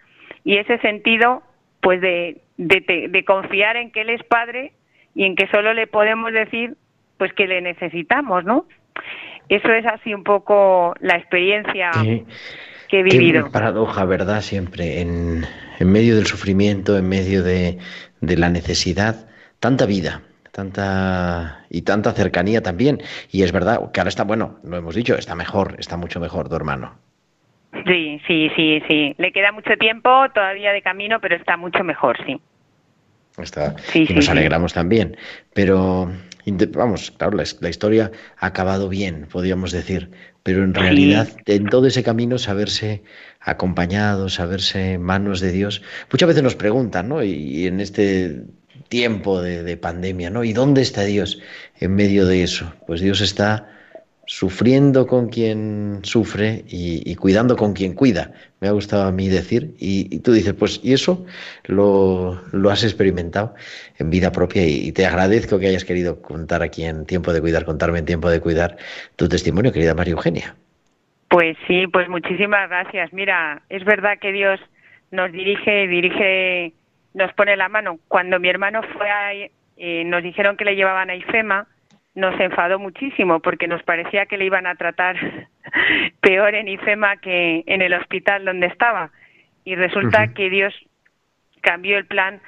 [0.43, 1.43] y ese sentido
[1.79, 4.73] pues de, de, de confiar en que Él es Padre
[5.13, 6.75] y en que solo le podemos decir
[7.17, 8.65] pues que le necesitamos, ¿no?
[9.49, 11.91] Eso es así un poco la experiencia
[12.87, 13.45] que he vivido.
[13.45, 14.41] Qué paradoja, ¿verdad?
[14.41, 15.45] Siempre, en,
[15.79, 17.77] en medio del sufrimiento, en medio de,
[18.21, 19.27] de la necesidad,
[19.59, 23.01] tanta vida, tanta y tanta cercanía también.
[23.31, 26.49] Y es verdad que ahora está, bueno, lo hemos dicho, está mejor, está mucho mejor
[26.49, 26.95] tu hermano.
[27.85, 29.15] Sí, sí, sí, sí.
[29.17, 32.41] Le queda mucho tiempo todavía de camino, pero está mucho mejor, sí.
[33.37, 35.15] Está, y nos alegramos también.
[35.53, 36.11] Pero,
[36.73, 40.09] vamos, claro, la, historia ha acabado bien, podríamos decir.
[40.43, 43.03] Pero en realidad, en todo ese camino, saberse
[43.41, 45.81] acompañado, saberse en manos de Dios.
[46.11, 47.23] Muchas veces nos preguntan, ¿no?
[47.23, 48.43] Y, en este
[48.87, 50.43] tiempo de, de pandemia, ¿no?
[50.43, 51.39] ¿Y dónde está Dios
[51.79, 52.73] en medio de eso?
[52.85, 53.76] Pues Dios está
[54.27, 58.33] sufriendo con quien sufre y, cuidando con quien cuida.
[58.59, 59.73] Me ha gustado a mí decir.
[59.79, 61.25] Y, tú dices, pues, y eso
[61.65, 63.55] lo, lo has experimentado
[63.97, 67.65] en vida propia y, te agradezco que hayas querido contar aquí en Tiempo de Cuidar,
[67.65, 68.77] contarme en Tiempo de Cuidar
[69.15, 70.55] tu testimonio, querida María Eugenia.
[71.29, 73.11] Pues sí, pues muchísimas gracias.
[73.13, 74.59] Mira, es verdad que Dios
[75.11, 76.73] nos dirige, dirige,
[77.13, 77.97] nos pone la mano.
[78.09, 81.67] Cuando mi hermano fue a, eh, nos dijeron que le llevaban a IFEMA,
[82.17, 85.15] nos enfadó muchísimo porque nos parecía que le iban a tratar
[86.19, 89.11] peor en IFEMA que en el hospital donde estaba.
[89.63, 90.73] Y resulta que Dios
[91.61, 92.41] cambió el plan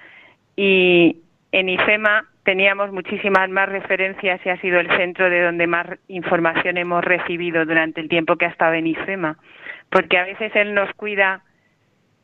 [0.56, 1.18] y
[1.52, 6.78] en IFEMA teníamos muchísimas más referencias y ha sido el centro de donde más información
[6.78, 9.38] hemos recibido durante el tiempo que ha estado en IFEMA.
[9.92, 11.44] Porque a veces Él nos cuida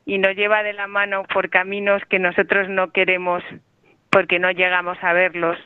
[0.03, 3.43] y nos lleva de la mano por caminos que nosotros no queremos
[4.09, 5.59] porque no llegamos a verlos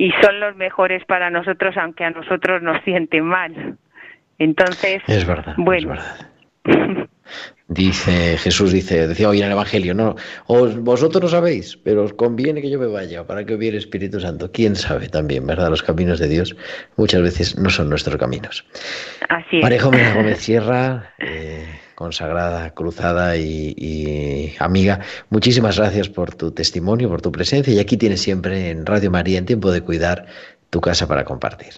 [0.00, 3.76] y son los mejores para nosotros, aunque a nosotros nos sienten mal.
[4.38, 5.94] Entonces, es verdad, bueno.
[7.68, 12.14] Dice Jesús, dice, decía hoy en el Evangelio, no, os, vosotros no sabéis, pero os
[12.14, 14.50] conviene que yo me vaya para que hubiera Espíritu Santo.
[14.50, 15.68] ¿Quién sabe también, verdad?
[15.68, 16.56] Los caminos de Dios
[16.96, 18.64] muchas veces no son nuestros caminos.
[19.28, 19.62] Así es.
[19.62, 27.30] María Gómez Sierra, eh, consagrada, cruzada y, amiga, muchísimas gracias por tu testimonio, por tu
[27.30, 30.24] presencia y aquí tienes siempre en Radio María, en tiempo de cuidar,
[30.70, 31.74] tu casa para compartir.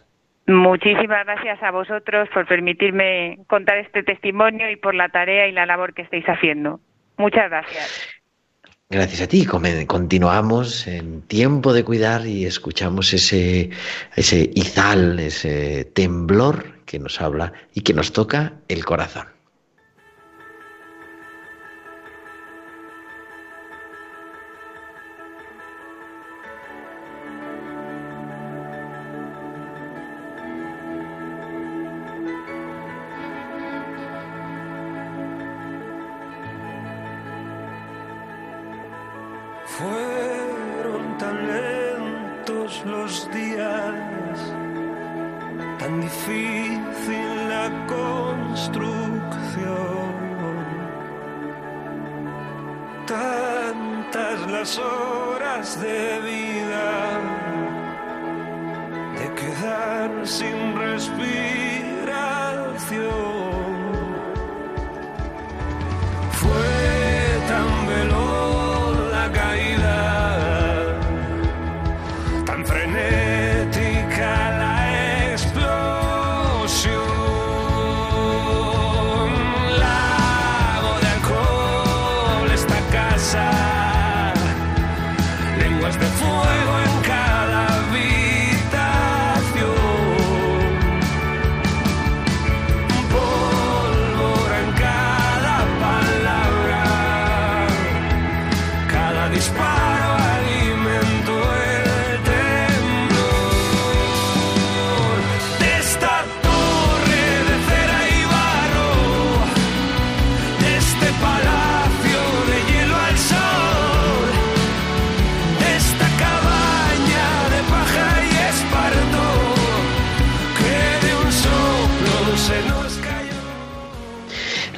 [0.46, 5.66] Muchísimas gracias a vosotros por permitirme contar este testimonio y por la tarea y la
[5.66, 6.78] labor que estáis haciendo.
[7.16, 8.08] Muchas gracias.
[8.90, 9.44] Gracias a ti.
[9.44, 13.70] Continuamos en tiempo de cuidar y escuchamos ese,
[14.14, 19.31] ese izal, ese temblor que nos habla y que nos toca el corazón.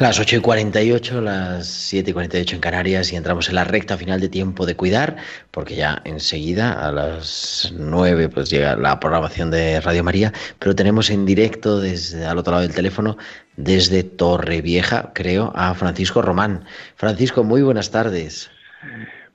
[0.04, 3.96] Las 8 y 48, las 7 y 48 en Canarias y entramos en la recta
[3.96, 5.16] final de tiempo de cuidar,
[5.50, 11.08] porque ya enseguida a las 9 pues llega la programación de Radio María, pero tenemos
[11.08, 13.16] en directo desde al otro lado del teléfono,
[13.56, 16.64] desde Torrevieja, creo, a Francisco Román.
[16.96, 18.50] Francisco, muy buenas tardes.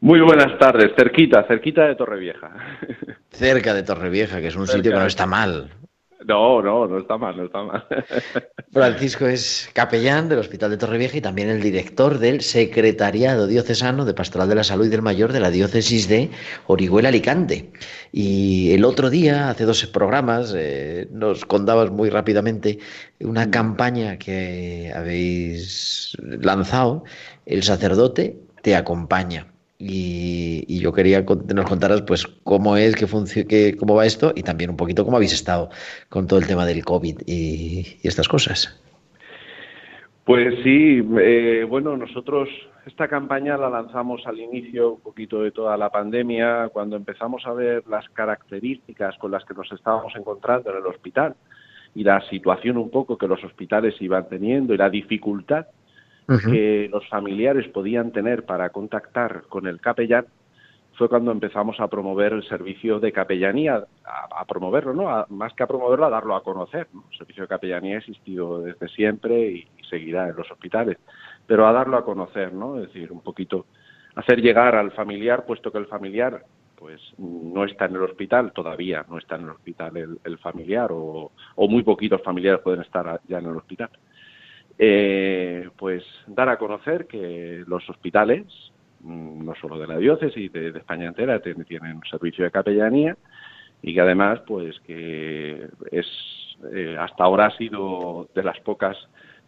[0.02, 2.52] Muy buenas tardes, cerquita, cerquita de Torrevieja.
[3.32, 5.72] Cerca de Torrevieja, que es un sitio que no está mal.
[6.26, 7.88] No, no, no está mal, no está mal.
[8.74, 14.14] Francisco es capellán del Hospital de Torrevieja y también el director del Secretariado Diocesano de
[14.14, 16.30] Pastoral de la Salud y del Mayor de la Diócesis de
[16.68, 17.72] Orihuela Alicante.
[18.12, 22.80] Y el otro día, hace dos programas, eh, nos contabas muy rápidamente
[23.22, 23.52] una mm.
[23.52, 27.06] campaña que habéis lanzado,
[27.46, 29.48] El sacerdote te acompaña.
[29.82, 34.44] Y, yo quería que nos contaras pues cómo es, que que, cómo va esto y
[34.44, 35.70] también un poquito cómo habéis estado
[36.10, 38.78] con todo el tema del COVID y, estas cosas.
[40.26, 42.50] Pues sí, eh, bueno, nosotros
[42.86, 47.54] esta campaña la lanzamos al inicio un poquito de toda la pandemia, cuando empezamos a
[47.54, 51.36] ver las características con las que nos estábamos encontrando en el hospital
[51.96, 55.68] y la situación un poco que los hospitales iban teniendo y la dificultad
[56.38, 60.26] que los familiares podían tener para contactar con el capellán,
[61.00, 65.10] fue cuando empezamos a promover el servicio de capellanía, a, promoverlo, ¿no?
[65.10, 66.88] A- más que a promoverlo, a darlo a conocer.
[66.94, 67.06] ¿no?
[67.10, 70.98] El servicio de capellanía ha existido desde siempre y, seguirá en los hospitales,
[71.48, 72.76] pero a darlo a conocer, ¿no?
[72.80, 73.66] Es decir, un poquito
[74.14, 76.44] hacer llegar al familiar, puesto que el familiar
[76.76, 80.92] pues no está en el hospital, todavía no está en el hospital el, el familiar
[80.92, 83.90] o, o muy poquitos familiares pueden estar ya en el hospital.
[84.82, 88.46] Eh, pues dar a conocer que los hospitales,
[89.02, 93.18] mm, no solo de la diócesis, de, de España entera, tienen, servicio de capellanía
[93.82, 96.06] y que además, pues que es
[96.74, 98.98] eh, hasta ahora ha sido de las pocas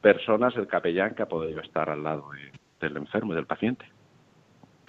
[0.01, 2.51] personas el capellán que ha podido estar al lado de-
[2.85, 3.85] del enfermo, del paciente.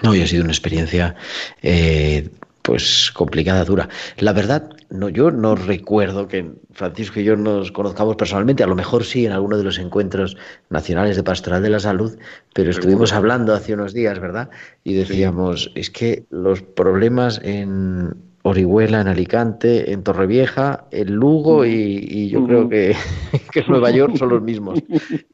[0.02, 1.14] No, y ha sido una experiencia
[1.62, 2.28] eh,
[2.62, 3.88] pues complicada, dura.
[4.18, 8.76] La verdad, no, yo no recuerdo que Francisco y yo nos conozcamos personalmente, a lo
[8.76, 10.36] mejor sí en alguno de los encuentros
[10.70, 12.16] nacionales de Pastoral de la Salud,
[12.54, 14.50] pero estuvimos hablando hace unos días, ¿verdad?
[14.84, 22.06] Y decíamos, es que los problemas en Orihuela, en Alicante, en Torrevieja, en Lugo y,
[22.08, 22.94] y yo creo que,
[23.52, 24.80] que en Nueva York son los mismos.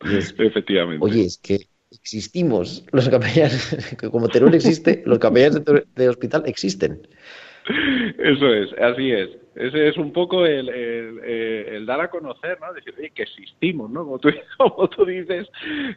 [0.05, 1.05] Es, Efectivamente.
[1.05, 7.01] Oye, es que existimos los capellanes, como Teruel existe, los capellanes de, de hospital existen.
[8.19, 9.31] Eso es, así es.
[9.55, 12.73] Ese es un poco eh, el dar a conocer, ¿no?
[12.73, 14.05] Decir, oye, que existimos, ¿no?
[14.05, 15.49] Como tú, como tú dices,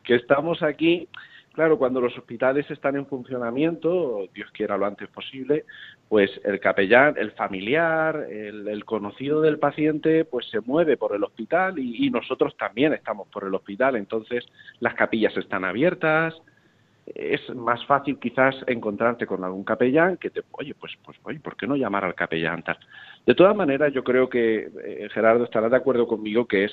[0.04, 1.08] que estamos aquí.
[1.54, 5.66] Claro, cuando los hospitales están en funcionamiento, Dios quiera lo antes posible,
[6.08, 11.26] pues el capellán, el familiar, el, el conocido del paciente, pues se mueve por el
[11.26, 13.98] hospital y, y nosotros también estamos por el hospital.
[13.98, 14.46] Entonces,
[14.80, 16.42] las capillas están abiertas,
[17.06, 21.56] es más fácil quizás encontrarte con algún capellán que te, oye, pues, pues, oye, ¿por
[21.58, 22.78] qué no llamar al capellán tal?
[23.26, 26.72] De todas maneras, yo creo que eh, Gerardo estará de acuerdo conmigo que es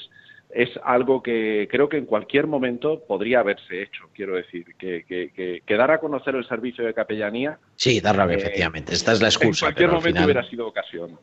[0.50, 4.04] es algo que creo que en cualquier momento podría haberse hecho.
[4.14, 7.58] Quiero decir, que, que, que, que dar a conocer el servicio de capellanía.
[7.76, 8.94] Sí, darla, eh, efectivamente.
[8.94, 9.66] Esta es la excusa.
[9.66, 11.18] En cualquier pero al momento final- hubiera sido ocasión.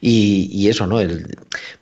[0.00, 1.00] Y, y eso, ¿no?
[1.00, 1.26] El,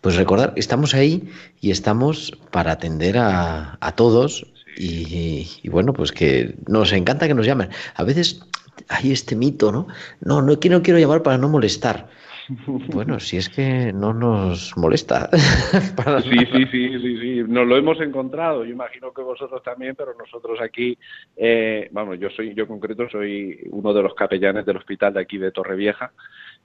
[0.00, 1.30] pues recordar, estamos ahí
[1.60, 7.34] y estamos para atender a, a todos y, y bueno, pues que nos encanta que
[7.34, 7.70] nos llamen.
[7.94, 8.40] A veces
[8.88, 9.88] hay este mito, ¿no?
[10.20, 12.08] No, no, que no quiero llamar para no molestar.
[12.94, 15.28] Bueno, si es que no nos molesta.
[15.96, 17.44] Para Sí, sí, sí, sí, sí.
[17.46, 18.64] Nos lo hemos encontrado.
[18.64, 20.96] Yo imagino que vosotros también, pero nosotros aquí,
[21.36, 25.20] eh, vamos, yo soy, yo en concreto soy uno de los capellanes del hospital de
[25.20, 26.12] aquí de Torrevieja,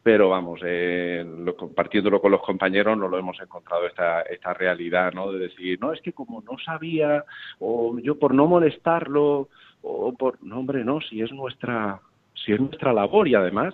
[0.04, 5.14] pero vamos, eh, lo- compartiéndolo con los compañeros, nos lo hemos encontrado esta, esta realidad,
[5.14, 5.32] ¿no?
[5.32, 7.24] De decir, no, es que como no sabía,
[7.60, 9.48] o yo por no molestarlo,
[9.82, 12.02] o por, no, hombre, no, si es nuestra,
[12.34, 13.74] si es nuestra labor y además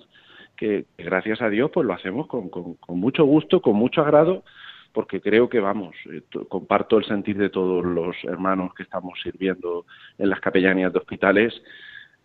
[0.56, 4.44] que, gracias a Dios pues lo hacemos con, con, mucho gusto, con mucho agrado,
[4.92, 9.20] porque creo que vamos, eh, to- comparto el sentir de todos los hermanos que estamos
[9.24, 9.86] sirviendo
[10.18, 11.54] en las capellanías de hospitales,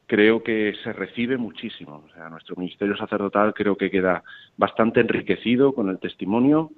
[0.06, 2.04] creo que se recibe muchísimo.
[2.06, 4.22] O sea, nuestro ministerio sacerdotal creo que queda
[4.56, 6.70] bastante enriquecido con el testimonio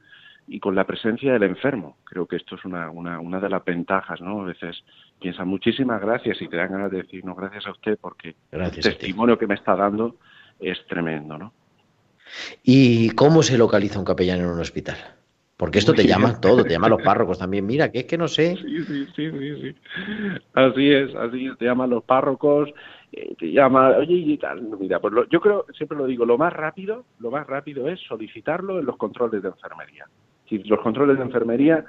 [0.49, 1.97] y con la presencia del enfermo.
[2.05, 4.43] Creo que esto es una, una, una de las ventajas, ¿no?
[4.43, 4.83] A veces
[5.21, 8.87] piensan muchísimas gracias y te dan ganas de decir, no, gracias a usted porque Gracias
[8.87, 10.17] el testimonio que me está dando
[10.61, 11.53] es tremendo, ¿no?
[12.63, 14.97] ¿Y cómo se localiza un capellán en un hospital?
[15.57, 17.65] Porque esto te llama todo, te llaman los párrocos también.
[17.65, 18.57] Mira, que es que no sé.
[18.57, 19.75] Sí, sí, sí, sí, sí.
[20.53, 21.57] Así es, así es.
[21.57, 22.71] Te llaman los párrocos,
[23.13, 24.63] eh, te llama, oye, y tal.
[24.79, 28.01] Mira, pues lo- yo creo, siempre lo digo, lo más rápido, lo más rápido es
[28.01, 30.07] solicitarlo en los controles de enfermería.
[30.49, 31.85] Si los controles de enfermería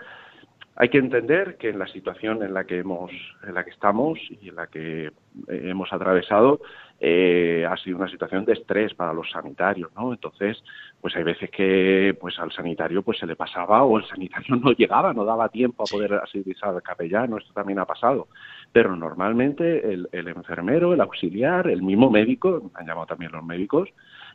[0.80, 3.12] hay que entender que en la situación en la que hemos,
[3.46, 5.12] en la que estamos y en la que eh,
[5.48, 6.62] hemos atravesado,
[7.00, 10.14] eh, ha sido una situación de estrés para los sanitarios, ¿no?
[10.14, 10.64] Entonces,
[11.02, 14.72] pues hay veces que pues al sanitario pues se le pasaba o el sanitario no
[14.72, 18.28] llegaba, no daba tiempo a poder asistir al capellano, esto también ha pasado.
[18.72, 23.90] Pero normalmente el, el enfermero, el auxiliar, el mismo médico, han llamado también los médicos,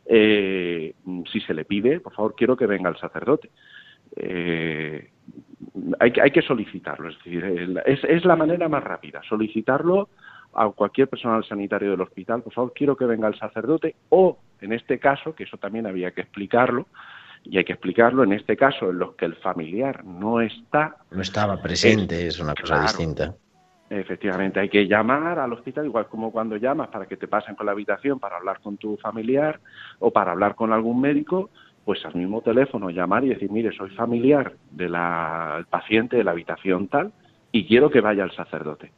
[0.05, 0.93] eh,
[1.31, 3.49] si se le pide, por favor, quiero que venga el sacerdote.
[4.15, 5.12] Eh,
[5.99, 7.43] hay, que- hay que solicitarlo, es decir,
[7.85, 10.09] es, es la manera más rápida, solicitarlo
[10.53, 14.73] a cualquier personal sanitario del hospital, por favor, quiero que venga el sacerdote, o en
[14.73, 16.87] este caso, que eso también había que explicarlo,
[17.43, 21.21] y hay que explicarlo en este caso, en los que el familiar no está, No
[21.21, 22.83] estaba presente, es una cosa Claro.
[22.83, 23.33] distinta.
[23.89, 27.65] Efectivamente, hay que llamar al hospital, igual como cuando llamas para que te pasen con
[27.65, 29.59] la habitación para hablar con tu familiar
[29.99, 31.51] o para hablar con algún médico,
[31.85, 34.93] pues al mismo teléfono llamar y decir, mire, soy familiar del
[35.69, 37.11] paciente de la habitación tal
[37.51, 38.91] y quiero que vaya el sacerdote.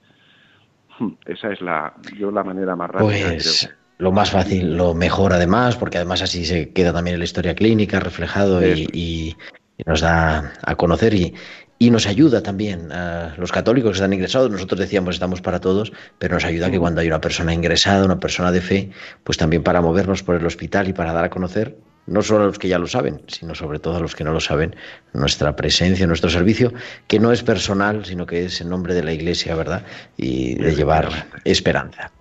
[0.99, 3.09] Hmm, Esa es la, yo la manera más rápida.
[3.09, 3.77] Pues creo.
[3.97, 7.55] lo más fácil, lo mejor además, porque además así se queda también en la historia
[7.55, 9.35] clínica reflejado y, y-
[9.77, 11.33] y nos da a conocer y,
[11.79, 14.49] y nos ayuda también a los católicos que están ingresados.
[14.49, 18.19] Nosotros decíamos estamos para todos, pero nos ayuda que cuando hay una persona ingresada, una
[18.21, 18.91] persona de fe,
[19.25, 21.75] pues también para movernos por el hospital y para dar a conocer
[22.07, 24.31] no solo a los que ya lo saben, sino sobre todo a los que no
[24.31, 24.75] lo saben,
[25.13, 26.73] nuestra presencia, nuestro servicio,
[27.07, 29.83] que no es personal, sino que es en nombre de la Iglesia, ¿verdad?
[30.17, 32.11] Y de llevar esperanza.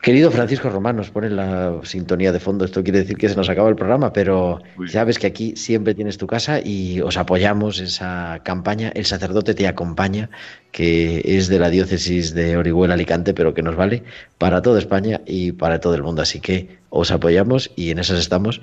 [0.00, 2.64] Querido Francisco Román, nos pone la sintonía de fondo.
[2.64, 6.18] Esto quiere decir que se nos acaba el programa, pero sabes que aquí siempre tienes
[6.18, 8.92] tu casa y os apoyamos esa campaña.
[8.94, 10.30] El sacerdote te acompaña,
[10.70, 14.04] que es de la diócesis de Orihuela Alicante, pero que nos vale
[14.38, 16.22] para toda España y para todo el mundo.
[16.22, 18.60] Así que os apoyamos y en esas estamos.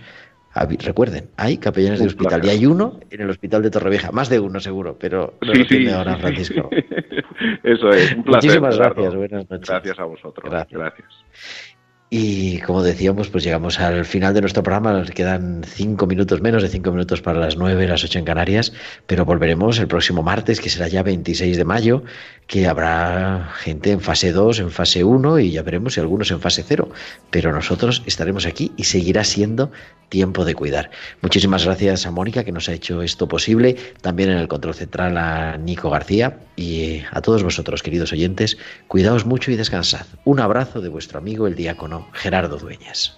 [0.56, 4.40] Recuerden, hay capellanes de hospital y hay uno en el hospital de Torrevieja, más de
[4.40, 5.92] uno seguro, pero no Sí, lo tiene sí.
[5.92, 6.70] ahora Francisco.
[7.64, 8.62] Eso es, un placer.
[8.62, 9.70] Muchísimas gracias, buenas noches.
[9.70, 10.50] Gracias a vosotros.
[10.50, 10.80] Gracias.
[10.80, 11.75] Gracias.
[12.18, 14.94] Y como decíamos, pues llegamos al final de nuestro programa.
[14.94, 18.72] Nos quedan cinco minutos, menos de cinco minutos para las nueve, las ocho en Canarias.
[19.06, 22.04] Pero volveremos el próximo martes, que será ya 26 de mayo,
[22.48, 26.40] que habrá gente en fase 2, en fase 1 y ya veremos si algunos en
[26.40, 26.88] fase 0.
[27.32, 29.72] Pero nosotros estaremos aquí y seguirá siendo
[30.08, 30.92] tiempo de cuidar.
[31.22, 33.76] Muchísimas gracias a Mónica que nos ha hecho esto posible.
[34.02, 38.58] También en el control central a Nico García y a todos vosotros, queridos oyentes.
[38.88, 40.06] Cuidaos mucho y descansad.
[40.24, 43.18] Un abrazo de vuestro amigo el diácono Gerardo Dueñas.